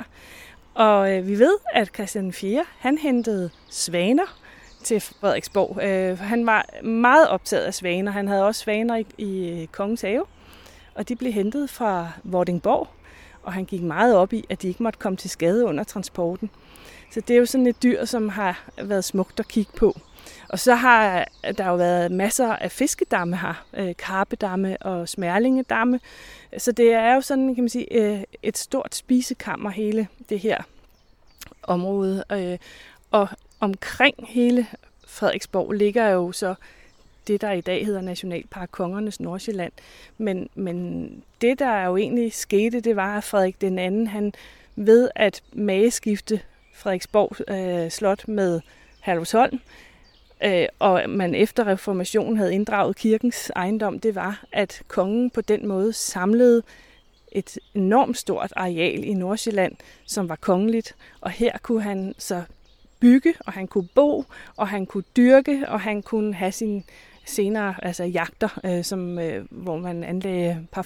Og 0.75 1.13
øh, 1.13 1.27
vi 1.27 1.39
ved, 1.39 1.55
at 1.75 1.91
Christian 1.95 2.33
4. 2.33 2.65
han 2.79 2.99
hentede 2.99 3.51
svaner 3.71 4.39
til 4.85 5.01
Frederiksborg. 5.01 5.83
Øh, 5.83 6.19
han 6.19 6.47
var 6.47 6.67
meget 6.85 7.29
optaget 7.29 7.65
af 7.65 7.75
svaner. 7.75 8.13
Han 8.13 8.29
havde 8.29 8.47
også 8.47 8.61
svaner 8.61 8.97
i, 8.97 9.07
i 9.19 9.49
øh, 9.49 9.67
Kongens 9.67 10.01
Have, 10.01 10.25
og 10.95 11.09
de 11.09 11.17
blev 11.17 11.33
hentet 11.33 11.71
fra 11.71 12.09
Vordingborg. 12.25 12.89
Og 13.43 13.53
han 13.53 13.65
gik 13.65 13.83
meget 13.83 14.17
op 14.17 14.33
i, 14.33 14.45
at 14.51 14.63
de 14.63 14.69
ikke 14.69 14.83
måtte 14.83 14.99
komme 14.99 15.17
til 15.17 15.31
skade 15.31 15.65
under 15.65 15.85
transporten. 15.85 16.51
Så 17.11 17.21
det 17.21 17.35
er 17.35 17.39
jo 17.39 17.47
sådan 17.47 17.67
et 17.67 17.83
dyr, 17.83 18.05
som 18.05 18.29
har 18.29 18.71
været 18.83 19.05
smukt 19.05 19.41
at 19.41 19.49
kigge 19.49 19.73
på. 19.77 19.97
Og 20.53 20.59
så 20.59 20.75
har 20.75 21.29
øh, 21.47 21.59
der 21.59 21.69
jo 21.69 21.77
været 21.77 22.13
masser 22.13 22.57
af 22.57 22.71
fiskedamme 22.71 23.37
her, 23.37 23.65
øh, 23.75 23.95
karpedamme 23.99 24.77
og 24.81 25.09
smærlingedamme. 25.09 26.01
Så 26.59 26.73
det 26.73 26.93
er 26.93 27.15
jo 27.15 27.21
sådan, 27.21 27.55
kan 27.55 27.65
man 27.65 27.69
sige, 27.69 27.93
øh, 27.93 28.23
et 28.43 28.59
stort 28.59 28.95
spisekammer 28.95 29.71
hele 29.71 30.09
det 30.29 30.41
her 30.41 30.63
område. 31.63 32.25
Øh, 32.33 32.59
og 33.11 33.29
omkring 33.61 34.15
hele 34.29 34.67
Frederiksborg 35.07 35.73
ligger 35.73 36.09
jo 36.09 36.33
så 36.33 36.55
det, 37.27 37.41
der 37.41 37.53
i 37.53 37.61
dag 37.61 37.87
hedder 37.87 38.01
Nationalpark 38.01 38.69
Kongernes 38.73 39.21
Nordsjælland. 39.21 39.73
Men, 40.19 40.49
men 40.55 41.09
det, 41.41 41.59
der 41.59 41.85
jo 41.85 41.97
egentlig 41.97 42.33
skete, 42.33 42.81
det 42.81 42.97
var, 42.97 43.17
at 43.17 43.25
Frederik 43.25 43.61
den 43.61 43.79
anden, 43.79 44.07
han 44.07 44.33
ved 44.77 45.11
at 45.15 45.43
mageskifte 45.53 46.41
Frederiksborg 46.75 47.51
øh, 47.51 47.91
Slot 47.91 48.29
med 48.29 48.61
Herlufsholm, 49.01 49.61
øh, 50.45 50.67
og 50.79 51.03
man 51.09 51.35
efter 51.35 51.67
reformationen 51.67 52.37
havde 52.37 52.55
inddraget 52.55 52.97
kirkens 52.97 53.53
ejendom, 53.57 53.99
det 53.99 54.15
var, 54.15 54.45
at 54.53 54.83
kongen 54.89 55.31
på 55.31 55.41
den 55.41 55.69
måde 55.69 55.93
samlede 55.93 56.63
et 57.33 57.59
enormt 57.75 58.19
stort 58.19 58.53
areal 58.57 59.05
i 59.05 59.15
Nordsjælland, 59.15 59.77
som 60.05 60.29
var 60.29 60.37
kongeligt, 60.37 60.97
og 61.21 61.31
her 61.31 61.59
kunne 61.63 61.83
han 61.83 62.15
så 62.19 62.43
bygge, 63.01 63.35
og 63.47 63.53
han 63.53 63.67
kunne 63.67 63.89
bo, 63.95 64.25
og 64.57 64.69
han 64.69 64.87
kunne 64.87 65.05
dyrke, 65.17 65.65
og 65.69 65.81
han 65.81 66.03
kunne 66.03 66.35
have 66.35 66.53
sin 66.53 66.85
senere 67.25 67.75
altså 67.83 68.05
jagter, 68.05 68.61
øh, 68.65 68.85
som, 68.85 69.19
øh, 69.19 69.45
hvor 69.51 69.77
man 69.77 70.05
anlagde 70.05 70.67
par 70.73 70.83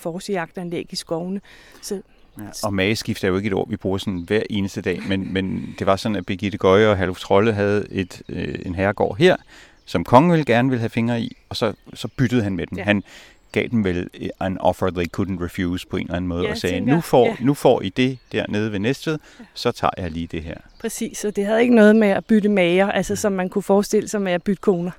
i 0.93 0.97
skovene. 0.97 1.41
Så, 1.83 2.03
Ja, 2.39 2.45
og 2.65 2.75
mageskift 2.75 3.25
er 3.25 3.29
jo 3.29 3.37
ikke 3.37 3.47
et 3.47 3.55
ord, 3.55 3.69
vi 3.69 3.77
bruger 3.77 3.99
sådan 3.99 4.25
hver 4.27 4.43
eneste 4.51 4.81
dag, 4.81 5.01
men, 5.09 5.33
men 5.33 5.75
det 5.79 5.87
var 5.87 5.97
sådan, 5.97 6.17
at 6.17 6.27
Birgitte 6.27 6.59
Gøje 6.59 6.89
og 6.89 6.97
Herluf 6.97 7.19
Trolle 7.19 7.53
havde 7.53 7.87
et, 7.91 8.23
øh, 8.29 8.55
en 8.67 8.75
herregård 8.75 9.17
her, 9.19 9.37
som 9.85 10.05
kongen 10.05 10.31
ville 10.33 10.45
gerne 10.45 10.69
ville 10.69 10.81
have 10.81 10.91
fingre 10.91 11.21
i, 11.21 11.37
og 11.49 11.57
så, 11.57 11.73
så 11.95 12.09
byttede 12.17 12.43
han 12.43 12.57
med 12.57 12.67
dem. 12.67 12.79
Ja. 12.79 12.85
Han 12.85 13.03
gav 13.53 13.69
dem 13.69 13.85
vel 13.85 14.09
en 14.43 14.59
offer 14.59 14.91
they 14.91 15.07
couldn't 15.17 15.45
refuse 15.45 15.87
på 15.87 15.97
en 15.97 16.03
eller 16.03 16.17
anden 16.17 16.29
måde, 16.29 16.45
ja, 16.45 16.51
og 16.51 16.57
sagde, 16.57 16.81
nu, 16.81 17.01
får, 17.01 17.27
ja. 17.27 17.35
nu 17.41 17.55
får 17.55 17.83
I 17.83 17.89
det 17.89 18.19
dernede 18.33 18.73
ved 18.73 18.79
Næstved, 18.79 19.19
ja. 19.41 19.45
så 19.55 19.73
tager 19.73 19.91
jeg 19.97 20.11
lige 20.11 20.27
det 20.27 20.43
her. 20.43 20.57
Præcis, 20.81 21.25
og 21.25 21.37
det 21.37 21.47
havde 21.47 21.63
ikke 21.63 21.75
noget 21.75 21.97
med 21.97 22.09
at 22.09 22.25
bytte 22.25 22.49
mager, 22.49 22.91
altså 22.91 23.17
som 23.17 23.33
man 23.33 23.49
kunne 23.49 23.63
forestille 23.63 24.09
sig 24.09 24.23
med 24.23 24.33
at 24.33 24.43
bytte 24.43 24.61
koner. 24.61 24.91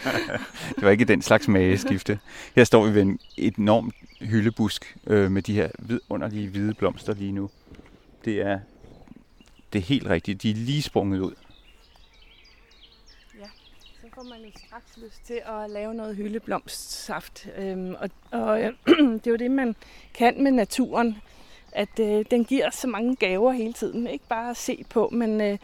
det 0.76 0.82
var 0.82 0.90
ikke 0.90 1.04
den 1.04 1.22
slags 1.22 1.48
mageskifte. 1.48 2.18
Her 2.56 2.64
står 2.64 2.86
vi 2.86 2.94
ved 2.94 3.02
en 3.02 3.18
enorm 3.36 3.92
hyldebusk 4.20 4.96
øh, 5.06 5.30
med 5.30 5.42
de 5.42 5.54
her 5.54 5.68
underlige 6.08 6.48
hvide 6.48 6.74
blomster 6.74 7.14
lige 7.14 7.32
nu. 7.32 7.50
Det 8.24 8.40
er, 8.40 8.58
det 9.72 9.78
er 9.78 9.82
helt 9.82 10.06
rigtigt. 10.06 10.42
De 10.42 10.50
er 10.50 10.54
lige 10.54 10.82
sprunget 10.82 11.20
ud. 11.20 11.32
Så 14.10 14.14
får 14.14 14.22
man 14.22 14.40
jo 14.44 14.50
straks 14.66 14.96
lyst 14.96 15.26
til 15.26 15.42
at 15.46 15.70
lave 15.70 15.94
noget 15.94 16.16
hyldeblomstsaft. 16.16 17.48
Øhm, 17.56 17.94
og 18.00 18.10
og 18.30 18.62
øh, 18.62 18.72
det 19.18 19.26
er 19.26 19.30
jo 19.30 19.36
det, 19.36 19.50
man 19.50 19.76
kan 20.14 20.42
med 20.42 20.50
naturen. 20.50 21.16
At 21.72 22.00
øh, 22.00 22.24
den 22.30 22.44
giver 22.44 22.70
så 22.70 22.86
mange 22.86 23.16
gaver 23.16 23.52
hele 23.52 23.72
tiden. 23.72 24.06
Ikke 24.06 24.24
bare 24.28 24.50
at 24.50 24.56
se 24.56 24.84
på, 24.90 25.08
men 25.12 25.40
øh, 25.40 25.58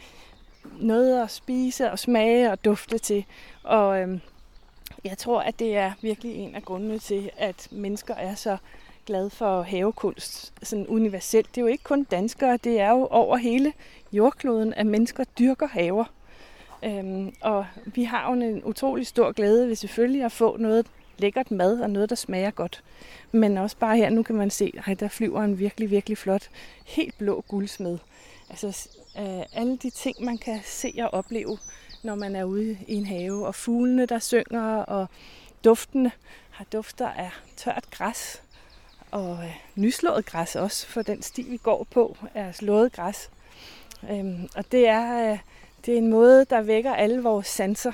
noget 0.79 1.23
at 1.23 1.31
spise 1.31 1.91
og 1.91 1.99
smage 1.99 2.51
og 2.51 2.65
dufte 2.65 2.97
til. 2.97 3.25
Og 3.63 4.01
øh, 4.01 4.19
jeg 5.03 5.17
tror, 5.17 5.41
at 5.41 5.59
det 5.59 5.75
er 5.75 5.91
virkelig 6.01 6.35
en 6.35 6.55
af 6.55 6.63
grundene 6.63 6.99
til, 6.99 7.31
at 7.37 7.67
mennesker 7.71 8.15
er 8.15 8.35
så 8.35 8.57
glad 9.05 9.29
for 9.29 9.61
havekunst 9.61 10.53
sådan 10.63 10.87
universelt. 10.87 11.47
Det 11.47 11.57
er 11.57 11.61
jo 11.61 11.67
ikke 11.67 11.83
kun 11.83 12.03
danskere, 12.03 12.57
det 12.57 12.79
er 12.79 12.89
jo 12.89 13.07
over 13.07 13.37
hele 13.37 13.73
jordkloden, 14.11 14.73
at 14.73 14.85
mennesker 14.85 15.23
dyrker 15.23 15.67
haver. 15.67 16.05
Øhm, 16.83 17.33
og 17.41 17.65
vi 17.85 18.03
har 18.03 18.27
jo 18.27 18.41
en 18.41 18.63
utrolig 18.63 19.07
stor 19.07 19.31
glæde 19.31 19.67
ved 19.67 19.75
selvfølgelig 19.75 20.23
at 20.23 20.31
få 20.31 20.57
noget 20.57 20.85
lækkert 21.17 21.51
mad 21.51 21.79
og 21.79 21.89
noget, 21.89 22.09
der 22.09 22.15
smager 22.15 22.51
godt. 22.51 22.83
Men 23.31 23.57
også 23.57 23.77
bare 23.77 23.97
her, 23.97 24.09
nu 24.09 24.23
kan 24.23 24.35
man 24.35 24.49
se, 24.49 24.73
at 24.85 24.99
der 24.99 25.07
flyver 25.07 25.41
en 25.41 25.59
virkelig, 25.59 25.91
virkelig 25.91 26.17
flot, 26.17 26.49
helt 26.85 27.17
blå 27.17 27.43
guldsmed. 27.47 27.97
Altså 28.49 28.89
øh, 29.19 29.43
alle 29.53 29.77
de 29.77 29.89
ting, 29.89 30.23
man 30.25 30.37
kan 30.37 30.59
se 30.65 30.93
og 30.99 31.13
opleve, 31.13 31.57
når 32.03 32.15
man 32.15 32.35
er 32.35 32.43
ude 32.43 32.77
i 32.87 32.93
en 32.93 33.05
have. 33.05 33.47
Og 33.47 33.55
fuglene, 33.55 34.05
der 34.05 34.19
synger, 34.19 34.75
og 34.75 35.07
duftene 35.63 36.11
har 36.49 36.65
dufter 36.65 37.07
af 37.07 37.31
tørt 37.55 37.91
græs. 37.91 38.41
Og 39.11 39.43
øh, 39.43 39.55
nyslået 39.75 40.25
græs 40.25 40.55
også, 40.55 40.87
for 40.87 41.01
den 41.01 41.21
sti, 41.21 41.41
vi 41.41 41.57
går 41.57 41.87
på, 41.91 42.17
er 42.33 42.51
slået 42.51 42.91
græs. 42.91 43.29
Øhm, 44.11 44.49
og 44.55 44.71
det 44.71 44.87
er, 44.87 45.31
øh, 45.31 45.37
det 45.87 45.93
er 45.93 45.97
en 45.97 46.09
måde, 46.09 46.45
der 46.49 46.61
vækker 46.61 46.93
alle 46.93 47.23
vores 47.23 47.47
sanser, 47.47 47.91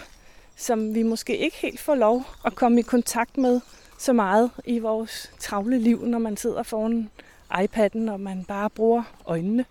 som 0.56 0.96
vi 0.96 1.04
måske 1.04 1.38
ikke 1.38 1.58
helt 1.58 1.80
får 1.80 1.96
lov 1.96 2.24
at 2.46 2.56
komme 2.56 2.80
i 2.80 2.84
kontakt 2.84 3.38
med 3.38 3.62
så 3.98 4.14
meget 4.14 4.52
i 4.66 4.80
vores 4.80 5.32
travle 5.40 5.80
liv, 5.80 6.06
når 6.06 6.20
man 6.20 6.38
sidder 6.38 6.64
foran 6.64 7.10
iPad'en, 7.52 8.12
og 8.12 8.20
man 8.20 8.46
bare 8.48 8.70
bruger 8.70 9.04
øjnene. 9.26 9.66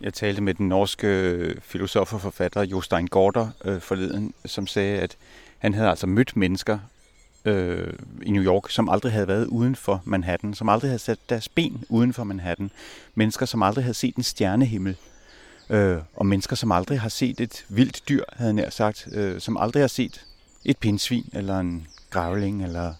Jeg 0.00 0.14
talte 0.14 0.42
med 0.42 0.54
den 0.54 0.68
norske 0.68 1.60
filosof 1.62 2.14
og 2.14 2.20
forfatter 2.20 2.62
Jostein 2.62 3.06
Gorder 3.06 3.48
øh, 3.64 3.80
forleden, 3.80 4.34
som 4.44 4.66
sagde, 4.66 4.98
at 4.98 5.16
han 5.58 5.74
havde 5.74 5.88
altså 5.88 6.06
mødt 6.06 6.36
mennesker 6.36 6.78
øh, 7.44 7.92
i 8.22 8.30
New 8.30 8.42
York, 8.42 8.70
som 8.70 8.88
aldrig 8.88 9.12
havde 9.12 9.28
været 9.28 9.46
uden 9.46 9.76
for 9.76 10.02
Manhattan, 10.04 10.54
som 10.54 10.68
aldrig 10.68 10.90
havde 10.90 10.98
sat 10.98 11.18
deres 11.28 11.48
ben 11.48 11.84
uden 11.88 12.12
for 12.12 12.24
Manhattan. 12.24 12.70
Mennesker, 13.14 13.46
som 13.46 13.62
aldrig 13.62 13.84
havde 13.84 13.94
set 13.94 14.16
en 14.16 14.22
stjernehimmel. 14.22 14.96
Øh, 15.70 15.98
og 16.16 16.26
mennesker, 16.26 16.56
som 16.56 16.72
aldrig 16.72 17.00
har 17.00 17.08
set 17.08 17.40
et 17.40 17.64
vildt 17.68 18.02
dyr, 18.08 18.24
havde 18.32 18.48
jeg 18.48 18.54
nær 18.54 18.70
sagt. 18.70 19.08
Øh, 19.12 19.40
som 19.40 19.56
aldrig 19.56 19.82
har 19.82 19.88
set 19.88 20.24
et 20.64 20.78
pindsvin, 20.78 21.30
eller 21.32 21.58
en 21.58 21.86
gravling, 22.10 22.64
eller... 22.64 22.94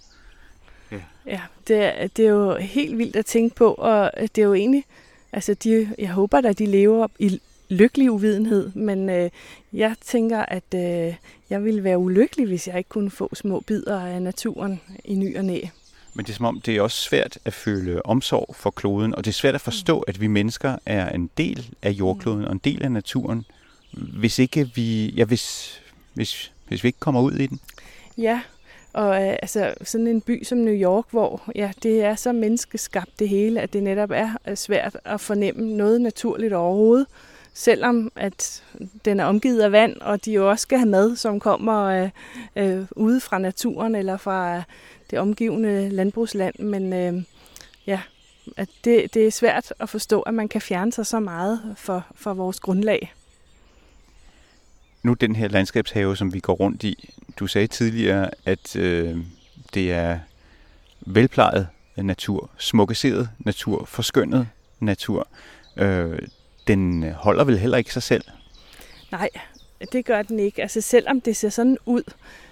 Ja, 0.90 1.00
ja 1.26 1.40
det, 1.68 1.76
er, 1.76 2.06
det 2.06 2.24
er 2.24 2.30
jo 2.30 2.56
helt 2.56 2.98
vildt 2.98 3.16
at 3.16 3.26
tænke 3.26 3.56
på, 3.56 3.74
og 3.74 4.10
det 4.20 4.38
er 4.38 4.46
jo 4.46 4.54
egentlig 4.54 4.84
Altså, 5.32 5.54
de, 5.54 5.94
jeg 5.98 6.10
håber 6.10 6.38
at 6.38 6.58
de 6.58 6.66
lever 6.66 7.06
i 7.18 7.40
lykkelig 7.68 8.10
uvidenhed, 8.10 8.70
men 8.74 9.10
øh, 9.10 9.30
jeg 9.72 9.94
tænker, 10.04 10.38
at 10.38 10.74
øh, 10.74 11.14
jeg 11.50 11.64
ville 11.64 11.84
være 11.84 11.98
ulykkelig, 11.98 12.46
hvis 12.46 12.68
jeg 12.68 12.78
ikke 12.78 12.88
kunne 12.88 13.10
få 13.10 13.34
små 13.34 13.60
bidder 13.60 14.00
af 14.00 14.22
naturen 14.22 14.80
i 15.04 15.14
ny 15.14 15.38
og 15.38 15.44
næ. 15.44 15.60
Men 16.14 16.24
det 16.24 16.32
er 16.32 16.36
som 16.36 16.46
om, 16.46 16.60
det 16.60 16.76
er 16.76 16.82
også 16.82 17.00
svært 17.00 17.38
at 17.44 17.52
føle 17.52 18.06
omsorg 18.06 18.56
for 18.58 18.70
kloden, 18.70 19.14
og 19.14 19.24
det 19.24 19.30
er 19.30 19.34
svært 19.34 19.54
at 19.54 19.60
forstå, 19.60 19.96
mm. 19.96 20.04
at 20.08 20.20
vi 20.20 20.26
mennesker 20.26 20.76
er 20.86 21.10
en 21.10 21.30
del 21.38 21.74
af 21.82 21.90
jordkloden 21.90 22.44
og 22.44 22.52
en 22.52 22.60
del 22.64 22.82
af 22.82 22.92
naturen, 22.92 23.44
hvis 23.92 24.38
ikke 24.38 24.70
vi, 24.74 25.08
ja, 25.08 25.24
hvis, 25.24 25.74
hvis, 26.14 26.52
hvis 26.68 26.84
vi 26.84 26.88
ikke 26.88 27.00
kommer 27.00 27.20
ud 27.20 27.32
i 27.32 27.46
den. 27.46 27.60
Ja, 28.18 28.40
og 28.92 29.22
øh, 29.22 29.36
altså, 29.42 29.74
sådan 29.82 30.06
en 30.06 30.20
by 30.20 30.44
som 30.44 30.58
New 30.58 30.74
York, 30.74 31.04
hvor 31.10 31.42
ja, 31.54 31.72
det 31.82 32.04
er 32.04 32.14
så 32.14 32.32
menneskeskabt 32.32 33.18
det 33.18 33.28
hele, 33.28 33.60
at 33.60 33.72
det 33.72 33.82
netop 33.82 34.10
er 34.10 34.30
øh, 34.48 34.56
svært 34.56 34.96
at 35.04 35.20
fornemme 35.20 35.76
noget 35.76 36.00
naturligt 36.00 36.52
overhovedet. 36.52 37.06
Selvom 37.54 38.12
at 38.16 38.64
den 39.04 39.20
er 39.20 39.24
omgivet 39.24 39.60
af 39.60 39.72
vand, 39.72 39.96
og 40.00 40.24
de 40.24 40.32
jo 40.32 40.50
også 40.50 40.62
skal 40.62 40.78
have 40.78 40.88
mad, 40.88 41.16
som 41.16 41.40
kommer 41.40 41.84
øh, 41.84 42.10
øh, 42.56 42.86
ude 42.90 43.20
fra 43.20 43.38
naturen 43.38 43.94
eller 43.94 44.16
fra 44.16 44.62
det 45.10 45.18
omgivende 45.18 45.88
landbrugsland. 45.88 46.58
Men 46.58 46.92
øh, 46.92 47.22
ja, 47.86 48.00
at 48.56 48.68
det, 48.84 49.14
det 49.14 49.26
er 49.26 49.30
svært 49.30 49.72
at 49.80 49.88
forstå, 49.88 50.20
at 50.20 50.34
man 50.34 50.48
kan 50.48 50.60
fjerne 50.60 50.92
sig 50.92 51.06
så 51.06 51.20
meget 51.20 51.74
for, 51.76 52.06
for 52.14 52.34
vores 52.34 52.60
grundlag 52.60 53.12
nu 55.02 55.14
den 55.14 55.36
her 55.36 55.48
landskabshave, 55.48 56.16
som 56.16 56.34
vi 56.34 56.40
går 56.40 56.52
rundt 56.52 56.84
i, 56.84 57.14
du 57.38 57.46
sagde 57.46 57.66
tidligere, 57.66 58.30
at 58.44 58.76
øh, 58.76 59.16
det 59.74 59.92
er 59.92 60.18
velplejet 61.00 61.68
natur, 61.96 62.50
smukkeseret 62.58 63.30
natur, 63.38 63.84
forskønnet 63.84 64.48
natur. 64.80 65.28
Øh, 65.76 66.18
den 66.66 67.12
holder 67.12 67.44
vel 67.44 67.58
heller 67.58 67.78
ikke 67.78 67.92
sig 67.92 68.02
selv? 68.02 68.24
Nej, 69.12 69.28
det 69.92 70.04
gør 70.04 70.22
den 70.22 70.38
ikke. 70.38 70.62
Altså 70.62 70.80
selvom 70.80 71.20
det 71.20 71.36
ser 71.36 71.48
sådan 71.48 71.78
ud, 71.86 72.02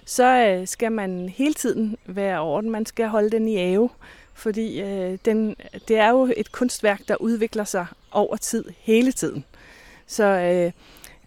så 0.09 0.25
øh, 0.25 0.67
skal 0.67 0.93
man 0.93 1.29
hele 1.29 1.55
tiden 1.55 1.97
være 2.07 2.39
over 2.39 2.61
den. 2.61 2.71
Man 2.71 2.87
skal 2.87 3.09
holde 3.09 3.31
den 3.31 3.49
i 3.49 3.59
ave, 3.59 3.91
fordi 4.35 4.81
øh, 4.81 5.19
den, 5.25 5.57
det 5.89 5.99
er 5.99 6.09
jo 6.11 6.33
et 6.37 6.53
kunstværk, 6.53 7.01
der 7.09 7.17
udvikler 7.17 7.65
sig 7.65 7.87
over 8.13 8.37
tid, 8.37 8.65
hele 8.79 9.13
tiden. 9.13 9.45
Så 10.07 10.25
øh, 10.25 10.73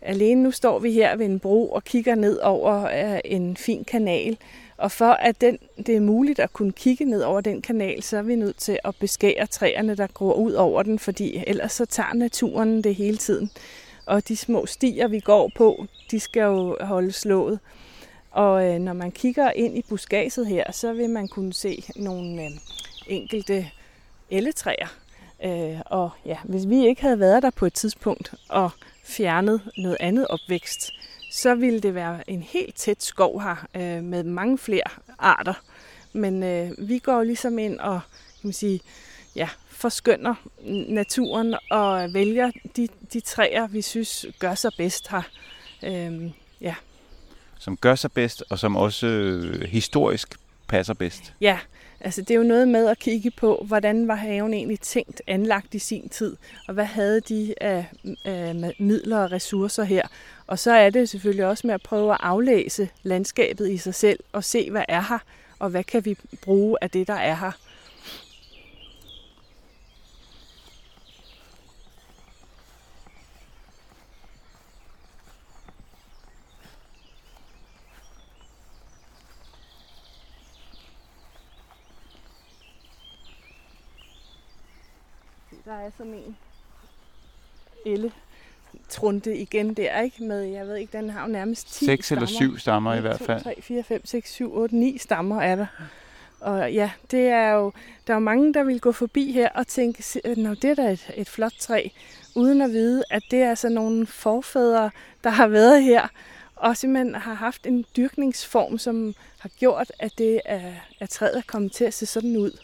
Alene 0.02 0.44
nu 0.44 0.52
står 0.52 0.80
vi 0.80 0.92
her 0.92 1.16
ved 1.16 1.26
en 1.26 1.40
bro 1.40 1.72
og 1.72 1.84
kigger 1.84 2.16
ned 2.16 2.40
over 2.40 2.84
øh, 2.84 3.20
en 3.26 3.58
fin 3.58 3.84
kanal. 3.84 4.38
Og 4.78 4.92
for 4.92 5.12
at 5.12 5.42
den, 5.42 5.58
det 5.78 5.96
er 5.96 6.00
muligt 6.00 6.40
at 6.40 6.54
kunne 6.54 6.72
kigge 6.72 7.06
ned 7.06 7.22
over 7.22 7.42
den 7.42 7.62
kanal, 7.62 8.04
så 8.04 8.18
er 8.18 8.22
vi 8.22 8.36
nødt 8.36 8.58
til 8.58 8.80
at 8.84 8.96
beskære 9.00 9.46
træerne, 9.46 9.96
der 9.96 10.08
gror 10.08 10.34
ud 10.34 10.54
over 10.54 10.84
den, 10.84 11.00
fordi 11.00 11.44
ellers 11.48 11.74
så 11.74 11.86
tager 11.86 12.14
naturen 12.14 12.84
det 12.84 12.96
hele 12.96 13.18
tiden. 13.18 13.52
Og 14.06 14.28
de 14.28 14.38
små 14.38 14.66
stier, 14.66 15.08
vi 15.08 15.20
går 15.20 15.52
på, 15.56 15.86
de 16.12 16.20
skal 16.20 16.42
jo 16.42 16.78
holde 16.82 17.12
slået. 17.12 17.60
Og 18.32 18.66
øh, 18.66 18.80
når 18.80 18.94
man 18.94 19.12
kigger 19.12 19.52
ind 19.52 19.78
i 19.78 19.82
buskaget 19.90 20.48
her, 20.48 20.72
så 20.72 20.94
vil 20.94 21.10
man 21.10 21.28
kunne 21.28 21.54
se 21.54 21.84
nogle 21.96 22.44
øh, 22.44 22.52
enkelte 23.08 23.72
elletræer. 24.30 24.88
Øh, 25.44 25.80
og 25.86 26.10
ja, 26.26 26.38
hvis 26.44 26.70
vi 26.70 26.88
ikke 26.88 27.02
havde 27.02 27.20
været 27.20 27.44
der 27.44 27.50
på 27.50 27.66
et 27.66 27.74
tidspunkt 27.74 28.34
og 28.50 28.70
fjernet 29.04 29.62
noget 29.78 29.98
andet 30.00 30.28
opvækst, 30.28 30.92
så 31.32 31.56
ville 31.56 31.80
det 31.80 31.96
være 31.96 32.30
en 32.30 32.42
helt 32.42 32.76
tæt 32.76 33.04
skov 33.04 33.42
her 33.42 33.68
øh, 33.76 34.04
med 34.04 34.24
mange 34.24 34.58
flere 34.58 34.90
arter. 35.20 35.54
Men 36.14 36.44
øh, 36.44 36.72
vi 36.78 37.00
går 37.00 37.24
ligesom 37.24 37.60
ind 37.60 37.80
og 37.80 38.00
kan 38.42 38.48
man 38.48 38.54
sige, 38.54 38.82
ja, 39.36 39.50
forskynder 39.68 40.36
naturen 40.90 41.56
og 41.72 42.14
vælger 42.14 42.52
de, 42.76 42.88
de 43.14 43.20
træer, 43.20 43.68
vi 43.68 43.82
synes 43.82 44.26
gør 44.40 44.56
sig 44.56 44.72
bedst 44.78 45.08
her. 45.08 45.22
Øh, 45.84 46.32
ja. 46.62 46.76
Som 47.62 47.78
gør 47.78 47.96
sig 47.96 48.12
bedst, 48.12 48.44
og 48.50 48.60
som 48.60 48.76
også 48.76 49.08
øh, 49.08 49.62
historisk 49.62 50.36
passer 50.68 50.94
bedst. 50.94 51.34
Ja, 51.42 51.60
Altså 52.04 52.22
det 52.22 52.32
er 52.32 52.36
jo 52.36 52.44
noget 52.44 52.68
med 52.68 52.88
at 52.88 53.00
kigge 53.00 53.32
på, 53.32 53.66
hvordan 53.68 54.08
var 54.08 54.16
haven 54.16 54.54
egentlig 54.54 54.80
tænkt 54.80 55.22
anlagt 55.28 55.74
i 55.74 55.80
sin 55.80 56.10
tid, 56.10 56.38
og 56.68 56.74
hvad 56.74 56.86
havde 56.86 57.22
de 57.22 57.54
af, 57.62 57.86
øh, 58.06 58.16
af 58.26 58.76
midler 58.80 59.18
og 59.18 59.32
ressourcer 59.32 59.84
her. 59.84 60.08
Og 60.48 60.60
så 60.60 60.72
er 60.72 60.90
det 60.90 61.10
selvfølgelig 61.10 61.46
også 61.46 61.68
med 61.68 61.74
at 61.74 61.82
prøve 61.82 62.12
at 62.12 62.18
aflæse 62.24 62.90
landskabet 63.04 63.70
i 63.70 63.78
sig 63.78 63.96
selv 63.96 64.20
og 64.32 64.44
se, 64.44 64.72
hvad 64.72 64.84
er 64.88 65.02
her, 65.02 65.20
og 65.60 65.70
hvad 65.70 65.84
kan 65.84 66.06
vi 66.06 66.18
bruge 66.42 66.78
af 66.82 66.90
det, 66.90 67.08
der 67.08 67.14
er 67.14 67.36
her. 67.36 67.52
Der 85.66 85.74
er 85.74 85.92
sådan 85.98 86.14
en 86.14 86.38
elle 87.86 88.12
trunte 88.90 89.38
igen 89.38 89.74
der, 89.74 90.02
ikke? 90.02 90.24
Med, 90.24 90.42
jeg 90.42 90.68
ved 90.68 90.76
ikke, 90.76 90.98
den 90.98 91.10
har 91.10 91.22
jo 91.22 91.28
nærmest 91.28 91.74
10 91.74 91.86
6 91.86 92.12
eller 92.12 92.26
7 92.26 92.58
stammer 92.58 92.94
1, 92.94 92.98
i 92.98 93.02
hvert 93.02 93.20
2, 93.20 93.26
fald. 93.26 93.44
3, 93.44 93.62
4, 93.62 93.84
5, 93.84 94.06
6, 94.06 94.32
7, 94.32 94.56
8, 94.56 94.76
9 94.76 94.98
stammer 94.98 95.42
er 95.42 95.56
der. 95.56 95.66
Og 96.40 96.74
ja, 96.74 96.92
det 97.12 97.28
er 97.28 97.50
jo, 97.50 97.72
der 98.08 98.14
er 98.14 98.16
jo 98.16 98.20
mange, 98.20 98.54
der 98.54 98.64
vil 98.64 98.82
gå 98.82 98.92
forbi 98.92 99.32
her 99.32 99.50
og 99.50 99.68
tænke, 99.68 100.22
Nå, 100.38 100.54
det 100.54 100.64
er 100.64 100.76
da 100.76 100.92
et, 100.92 101.12
et 101.16 101.30
flot 101.30 101.54
træ, 101.60 101.88
uden 102.36 102.62
at 102.62 102.72
vide, 102.72 103.04
at 103.10 103.24
det 103.32 103.42
er 103.42 103.56
sådan 103.56 103.76
nogle 103.76 104.08
forfædre, 104.08 104.92
der 105.24 105.30
har 105.30 105.48
været 105.48 105.84
her, 105.84 106.08
og 106.56 106.78
simpelthen 106.78 107.16
har 107.16 107.34
haft 107.34 107.68
en 107.68 107.86
dyrkningsform, 107.98 108.78
som 108.78 109.16
har 109.38 109.50
gjort, 109.50 109.92
at 110.00 110.12
det 110.18 110.42
er, 110.46 110.74
at 111.00 111.10
træet 111.10 111.38
er 111.38 111.42
kommet 111.48 111.72
til 111.72 111.84
at 111.84 111.94
se 111.94 112.06
sådan 112.06 112.38
ud. 112.38 112.58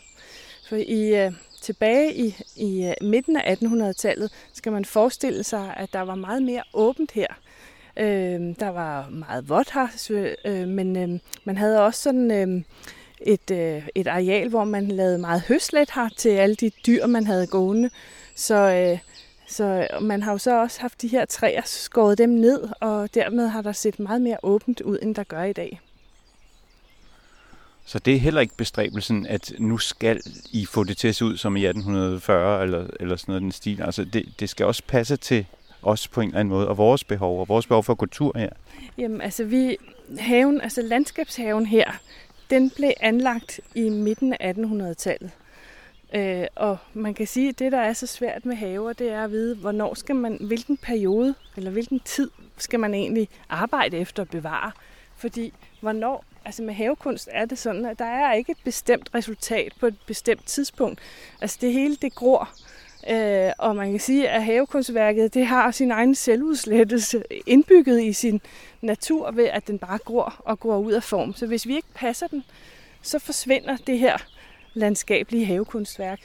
For 0.70 0.76
i, 0.76 1.28
uh, 1.28 1.34
tilbage 1.68 2.16
i, 2.16 2.36
i 2.56 2.86
øh, 2.86 2.94
midten 3.10 3.38
af 3.38 3.56
1800-tallet 3.56 4.32
skal 4.54 4.72
man 4.72 4.86
forestille 4.86 5.44
sig, 5.44 5.74
at 5.78 5.94
der 5.94 6.02
var 6.02 6.16
meget 6.16 6.44
mere 6.44 6.64
åbent 6.74 7.12
her. 7.12 7.28
Øh, 7.98 8.56
der 8.60 8.70
var 8.70 9.10
meget 9.10 9.50
vådt 9.50 9.72
her, 9.74 9.88
øh, 10.46 10.68
men 10.68 10.98
øh, 10.98 11.20
man 11.44 11.58
havde 11.58 11.86
også 11.86 12.02
sådan 12.02 12.32
øh, 12.32 12.64
et, 13.22 13.52
øh, 13.52 13.88
et 13.96 14.08
areal, 14.08 14.50
hvor 14.50 14.64
man 14.64 14.88
lavede 14.88 15.18
meget 15.18 15.42
høslet 15.42 15.92
her 15.96 16.10
til 16.18 16.30
alle 16.30 16.56
de 16.56 16.72
dyr, 16.88 17.06
man 17.06 17.28
havde 17.28 17.48
gående. 17.48 17.90
Så, 18.36 18.56
øh, 18.56 19.00
så 19.48 19.88
man 20.02 20.24
har 20.24 20.32
jo 20.32 20.38
så 20.38 20.62
også 20.62 20.82
haft 20.82 21.02
de 21.02 21.08
her 21.08 21.26
træer, 21.26 21.62
skåret 21.66 22.18
dem 22.18 22.30
ned, 22.30 22.70
og 22.82 23.14
dermed 23.14 23.48
har 23.48 23.62
der 23.62 23.72
set 23.72 24.00
meget 24.00 24.22
mere 24.22 24.38
åbent 24.44 24.82
ud, 24.82 24.98
end 25.02 25.16
der 25.16 25.24
gør 25.24 25.44
i 25.44 25.54
dag. 25.54 25.80
Så 27.88 28.00
det 28.00 28.16
er 28.16 28.20
heller 28.20 28.42
ikke 28.42 28.58
bestræbelsen, 28.58 29.28
at 29.28 29.54
nu 29.60 29.78
skal 29.78 30.22
I 30.52 30.66
få 30.66 30.84
det 30.84 30.98
til 30.98 31.08
at 31.08 31.16
se 31.16 31.26
ud 31.26 31.38
som 31.38 31.58
i 31.58 31.66
1840 31.66 32.64
eller, 32.64 32.88
eller 33.00 33.16
sådan 33.16 33.32
noget 33.32 33.42
den 33.42 33.52
stil. 33.52 33.82
Altså 33.82 34.04
det, 34.04 34.26
det 34.40 34.50
skal 34.50 34.66
også 34.66 34.84
passe 34.88 35.18
til 35.18 35.46
os 35.82 36.08
på 36.08 36.22
en 36.22 36.28
eller 36.28 36.40
anden 36.40 36.54
måde, 36.54 36.68
og 36.68 36.78
vores 36.78 37.04
behov, 37.04 37.40
og 37.40 37.48
vores 37.48 37.68
behov 37.68 37.84
for 37.84 37.96
kultur 37.96 38.38
her. 38.38 38.50
Jamen 38.98 39.22
altså 39.22 39.44
vi, 39.44 39.78
haven, 40.20 40.62
altså 40.62 40.82
landskabshaven 40.82 41.66
her, 41.66 41.92
den 42.50 42.70
blev 42.70 42.92
anlagt 43.00 43.60
i 43.76 43.90
midten 43.90 44.36
af 44.40 44.54
1800-tallet. 44.54 45.32
Øh, 46.16 46.46
og 46.56 46.78
man 46.94 47.14
kan 47.14 47.28
sige, 47.28 47.50
at 47.50 47.60
det, 47.60 47.72
der 47.72 47.80
er 47.80 47.94
så 47.94 48.08
svært 48.08 48.46
med 48.46 48.56
haver, 48.56 48.94
det 48.94 49.12
er 49.12 49.24
at 49.24 49.32
vide, 49.32 49.56
hvornår 49.56 49.94
skal 49.94 50.16
man, 50.16 50.38
hvilken 50.42 50.78
periode 50.78 51.36
eller 51.58 51.72
hvilken 51.72 52.00
tid 52.00 52.30
skal 52.58 52.80
man 52.80 52.94
egentlig 52.94 53.30
arbejde 53.50 53.98
efter 53.98 54.24
at 54.24 54.30
bevare. 54.30 54.72
Fordi 55.18 55.54
hvornår, 55.82 56.24
altså 56.48 56.64
med 56.64 56.74
havekunst 56.74 57.30
er 57.32 57.46
det 57.46 57.58
sådan, 57.58 57.86
at 57.86 58.00
der 58.00 58.06
er 58.06 58.34
ikke 58.34 58.52
et 58.52 58.58
bestemt 58.64 59.10
resultat 59.16 59.74
på 59.80 59.88
et 59.88 59.96
bestemt 60.06 60.46
tidspunkt. 60.46 61.00
Altså 61.42 61.58
det 61.62 61.74
hele, 61.74 61.96
det 61.96 62.16
gror. 62.16 62.50
Øh, 63.10 63.52
og 63.58 63.76
man 63.76 63.92
kan 63.92 64.00
sige, 64.00 64.30
at 64.30 64.44
havekunstværket, 64.44 65.34
det 65.34 65.46
har 65.46 65.72
sin 65.72 65.92
egen 65.92 66.16
selvudslettelse 66.16 67.24
indbygget 67.46 68.04
i 68.04 68.14
sin 68.14 68.42
natur 68.82 69.32
ved, 69.32 69.46
at 69.46 69.68
den 69.68 69.80
bare 69.80 69.98
gror 69.98 70.36
og 70.40 70.60
går 70.60 70.78
ud 70.78 70.92
af 70.92 71.04
form. 71.04 71.34
Så 71.34 71.48
hvis 71.48 71.68
vi 71.68 71.76
ikke 71.76 71.88
passer 71.96 72.28
den, 72.28 72.44
så 73.02 73.20
forsvinder 73.20 73.78
det 73.88 74.00
her 74.00 74.18
landskabelige 74.74 75.46
havekunstværk. 75.46 76.20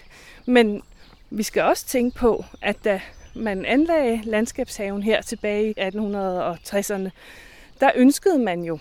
Men 0.46 0.82
vi 1.30 1.42
skal 1.42 1.62
også 1.62 1.86
tænke 1.86 2.18
på, 2.18 2.44
at 2.60 2.84
da 2.84 3.00
man 3.34 3.64
anlagde 3.64 4.20
landskabshaven 4.24 5.02
her 5.02 5.22
tilbage 5.22 5.70
i 5.70 5.74
1860'erne, 5.80 7.10
der 7.80 7.90
ønskede 7.94 8.38
man 8.38 8.64
jo, 8.64 8.78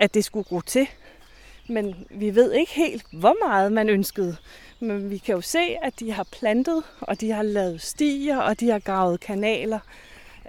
at 0.00 0.14
det 0.14 0.24
skulle 0.24 0.44
gro 0.44 0.60
til. 0.60 0.86
Men 1.68 2.06
vi 2.10 2.34
ved 2.34 2.52
ikke 2.52 2.72
helt, 2.72 3.02
hvor 3.12 3.46
meget 3.46 3.72
man 3.72 3.88
ønskede. 3.88 4.36
Men 4.80 5.10
vi 5.10 5.18
kan 5.18 5.34
jo 5.34 5.40
se, 5.40 5.76
at 5.82 6.00
de 6.00 6.12
har 6.12 6.26
plantet, 6.32 6.82
og 7.00 7.20
de 7.20 7.30
har 7.30 7.42
lavet 7.42 7.80
stier, 7.80 8.38
og 8.38 8.60
de 8.60 8.70
har 8.70 8.78
gravet 8.78 9.20
kanaler. 9.20 9.78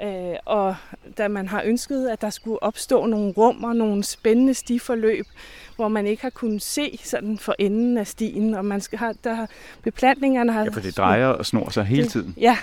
Øh, 0.04 0.36
og 0.46 0.76
da 1.18 1.28
man 1.28 1.48
har 1.48 1.62
ønsket, 1.66 2.08
at 2.08 2.22
der 2.22 2.30
skulle 2.30 2.64
opstå 2.64 3.06
nogle 3.06 3.34
rum 3.38 3.64
og 3.64 3.76
nogle 3.76 4.04
spændende 4.04 4.54
stiforløb, 4.54 5.26
hvor 5.76 5.88
man 5.88 6.08
ikke 6.08 6.22
har 6.22 6.30
kunnet 6.30 6.62
se 6.62 7.00
sådan 7.04 7.38
for 7.38 7.56
enden 7.60 7.98
af 7.98 8.08
stien, 8.08 8.54
og 8.54 8.66
man 8.66 8.82
skal 8.82 9.00
have, 9.00 9.16
der 9.24 9.46
beplantningerne 9.84 10.52
har... 10.52 10.64
Ja, 10.64 10.70
for 10.70 10.80
det 10.80 10.98
drejer 10.98 11.28
og 11.28 11.46
snor 11.46 11.70
sig 11.70 11.86
hele 11.86 12.08
tiden. 12.08 12.36
Ja, 12.38 12.58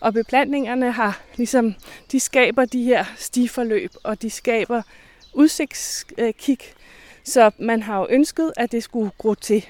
og 0.00 0.14
beplantningerne 0.14 0.92
har 0.92 1.20
ligesom, 1.36 1.74
de 2.12 2.20
skaber 2.20 2.64
de 2.64 2.82
her 2.82 3.04
stiforløb, 3.16 3.90
og 4.02 4.22
de 4.22 4.30
skaber 4.30 4.82
udsigtskig, 5.32 6.58
så 7.24 7.50
man 7.58 7.82
har 7.82 7.98
jo 7.98 8.06
ønsket, 8.10 8.52
at 8.56 8.72
det 8.72 8.82
skulle 8.82 9.10
gro 9.18 9.34
til. 9.34 9.66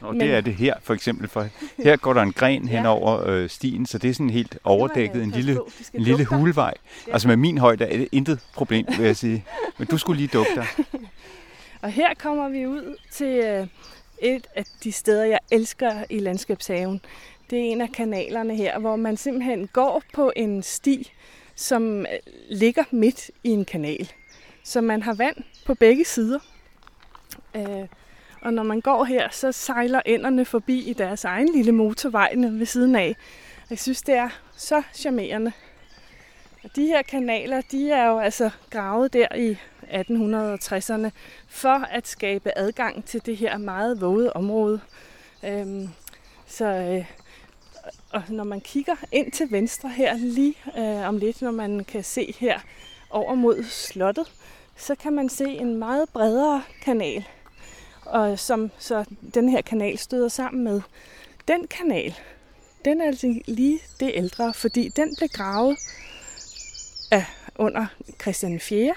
Og 0.00 0.12
Men... 0.12 0.20
det 0.20 0.34
er 0.34 0.40
det 0.40 0.54
her 0.54 0.74
for 0.82 0.94
eksempel, 0.94 1.28
for 1.28 1.46
her 1.78 1.96
går 1.96 2.12
der 2.12 2.22
en 2.22 2.32
gren 2.32 2.68
hen 2.74 2.86
over 2.86 3.26
øh, 3.26 3.48
stien, 3.48 3.86
så 3.86 3.98
det 3.98 4.10
er 4.10 4.14
sådan 4.14 4.30
helt 4.30 4.58
overdækket, 4.64 5.22
en 5.22 5.30
lille, 5.30 5.60
en 5.94 6.02
lille 6.02 6.24
hulvej. 6.24 6.74
Ja. 7.06 7.12
Altså 7.12 7.28
med 7.28 7.36
min 7.36 7.58
højde 7.58 7.84
er 7.84 7.96
det 7.96 8.08
intet 8.12 8.40
problem, 8.54 8.86
vil 8.98 9.06
jeg 9.06 9.16
sige. 9.16 9.44
Men 9.78 9.86
du 9.86 9.98
skulle 9.98 10.16
lige 10.16 10.28
dukke 10.28 10.52
dig. 10.54 10.66
Og 11.82 11.90
her 11.90 12.14
kommer 12.14 12.48
vi 12.48 12.66
ud 12.66 12.96
til 13.12 13.26
øh, 13.26 13.66
et 14.18 14.46
af 14.54 14.64
de 14.84 14.92
steder, 14.92 15.24
jeg 15.24 15.38
elsker 15.50 16.04
i 16.10 16.18
landskabshaven. 16.18 17.00
Det 17.50 17.58
er 17.58 17.62
en 17.62 17.80
af 17.80 17.92
kanalerne 17.92 18.56
her, 18.56 18.78
hvor 18.78 18.96
man 18.96 19.16
simpelthen 19.16 19.66
går 19.72 20.02
på 20.14 20.32
en 20.36 20.62
sti, 20.62 21.12
som 21.54 22.00
øh, 22.00 22.06
ligger 22.50 22.84
midt 22.90 23.30
i 23.44 23.50
en 23.50 23.64
kanal. 23.64 24.12
Så 24.66 24.80
man 24.80 25.02
har 25.02 25.14
vand 25.14 25.36
på 25.66 25.74
begge 25.74 26.04
sider. 26.04 26.38
Øh, 27.54 27.86
og 28.40 28.52
når 28.52 28.62
man 28.62 28.80
går 28.80 29.04
her, 29.04 29.28
så 29.30 29.52
sejler 29.52 30.02
ænderne 30.06 30.44
forbi 30.44 30.78
i 30.78 30.92
deres 30.92 31.24
egen 31.24 31.48
lille 31.52 31.72
motorvej 31.72 32.32
ved 32.36 32.66
siden 32.66 32.96
af. 32.96 33.16
Jeg 33.70 33.78
synes, 33.78 34.02
det 34.02 34.14
er 34.14 34.28
så 34.56 34.82
charmerende. 34.94 35.52
Og 36.64 36.70
de 36.76 36.86
her 36.86 37.02
kanaler, 37.02 37.60
de 37.60 37.90
er 37.90 38.06
jo 38.06 38.18
altså 38.18 38.50
gravet 38.70 39.12
der 39.12 39.34
i 39.36 39.56
1860'erne 39.82 41.10
for 41.48 41.84
at 41.90 42.08
skabe 42.08 42.58
adgang 42.58 43.04
til 43.04 43.26
det 43.26 43.36
her 43.36 43.58
meget 43.58 44.00
våde 44.00 44.32
område. 44.32 44.80
Øhm, 45.44 45.88
så 46.46 46.64
øh, 46.64 47.04
og 48.12 48.22
når 48.28 48.44
man 48.44 48.60
kigger 48.60 48.96
ind 49.12 49.32
til 49.32 49.50
venstre 49.50 49.88
her 49.88 50.16
lige 50.16 50.54
øh, 50.78 51.08
om 51.08 51.18
lidt, 51.18 51.42
når 51.42 51.50
man 51.50 51.84
kan 51.84 52.04
se 52.04 52.34
her 52.38 52.60
over 53.10 53.34
mod 53.34 53.64
slottet, 53.64 54.32
så 54.76 54.94
kan 54.94 55.12
man 55.12 55.28
se 55.28 55.44
en 55.44 55.76
meget 55.76 56.08
bredere 56.08 56.62
kanal, 56.82 57.24
og 58.04 58.38
som 58.38 58.70
så 58.78 59.04
den 59.34 59.48
her 59.48 59.60
kanal 59.60 59.98
støder 59.98 60.28
sammen 60.28 60.64
med. 60.64 60.80
Den 61.48 61.66
kanal, 61.66 62.14
den 62.84 63.00
er 63.00 63.06
altså 63.06 63.40
lige 63.46 63.78
det 64.00 64.10
ældre, 64.14 64.54
fordi 64.54 64.88
den 64.88 65.14
blev 65.18 65.28
gravet 65.28 65.76
af, 67.10 67.24
under 67.56 67.86
Christian 68.20 68.60
4. 68.60 68.94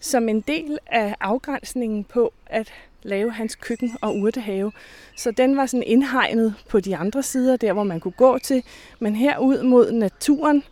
som 0.00 0.28
en 0.28 0.40
del 0.40 0.78
af 0.86 1.16
afgrænsningen 1.20 2.04
på 2.04 2.32
at 2.46 2.72
lave 3.02 3.32
hans 3.32 3.54
køkken 3.54 3.96
og 4.00 4.16
urtehave. 4.16 4.72
Så 5.16 5.30
den 5.30 5.56
var 5.56 5.66
sådan 5.66 5.84
indhegnet 5.86 6.54
på 6.68 6.80
de 6.80 6.96
andre 6.96 7.22
sider, 7.22 7.56
der 7.56 7.72
hvor 7.72 7.82
man 7.82 8.00
kunne 8.00 8.12
gå 8.12 8.38
til. 8.38 8.62
Men 8.98 9.16
herud 9.16 9.62
mod 9.62 9.92
naturen, 9.92 10.64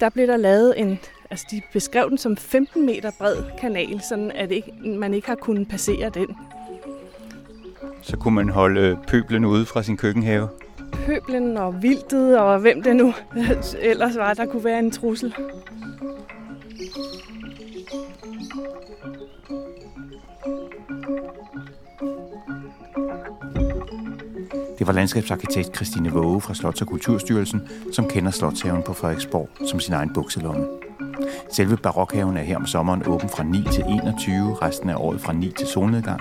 der 0.00 0.08
blev 0.08 0.26
der 0.26 0.36
lavet 0.36 0.80
en, 0.80 0.98
altså 1.30 1.46
de 1.50 1.62
beskrev 1.72 2.10
den 2.10 2.18
som 2.18 2.36
15 2.36 2.86
meter 2.86 3.10
bred 3.18 3.36
kanal, 3.58 4.00
sådan 4.08 4.30
at 4.30 4.50
ikke, 4.50 4.72
man 4.84 5.14
ikke 5.14 5.28
har 5.28 5.34
kunnet 5.34 5.68
passere 5.68 6.10
den. 6.10 6.36
Så 8.02 8.16
kunne 8.16 8.34
man 8.34 8.48
holde 8.48 8.98
pøblen 9.08 9.44
ude 9.44 9.66
fra 9.66 9.82
sin 9.82 9.96
køkkenhave? 9.96 10.48
Pøblen 10.92 11.56
og 11.56 11.82
vildtet 11.82 12.38
og 12.38 12.60
hvem 12.60 12.82
det 12.82 12.96
nu 12.96 13.14
ellers 13.80 14.16
var, 14.16 14.34
der 14.34 14.46
kunne 14.46 14.64
være 14.64 14.78
en 14.78 14.90
trussel. 14.90 15.34
Det 24.78 24.86
var 24.86 24.92
landskabsarkitekt 24.92 25.76
Christine 25.76 26.10
Våge 26.10 26.40
fra 26.40 26.54
Slots- 26.54 26.80
og 26.80 26.88
Kulturstyrelsen, 26.88 27.68
som 27.92 28.08
kender 28.08 28.30
Slotshaven 28.30 28.82
på 28.82 28.92
Frederiksborg 28.92 29.48
som 29.66 29.80
sin 29.80 29.94
egen 29.94 30.12
bukselomme. 30.14 30.79
Selve 31.48 31.76
barokhaven 31.76 32.36
er 32.36 32.42
her 32.42 32.56
om 32.56 32.66
sommeren 32.66 33.06
åben 33.06 33.28
fra 33.28 33.42
9 33.42 33.64
til 33.72 33.84
21, 33.88 34.54
resten 34.62 34.90
af 34.90 34.94
året 34.96 35.20
fra 35.20 35.32
9 35.32 35.52
til 35.58 35.66
solnedgang, 35.66 36.20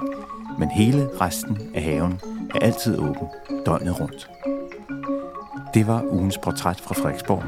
men 0.59 0.69
hele 0.69 1.09
resten 1.21 1.71
af 1.75 1.81
haven 1.83 2.21
er 2.55 2.59
altid 2.59 2.99
åben, 2.99 3.27
døgnet 3.65 3.99
rundt. 3.99 4.29
Det 5.73 5.87
var 5.87 6.03
ugens 6.11 6.37
portræt 6.37 6.81
fra 6.81 6.93
Frederiksborg 6.93 7.43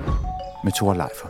med 0.64 0.72
Thor 0.72 0.94
Leifer. 0.94 1.28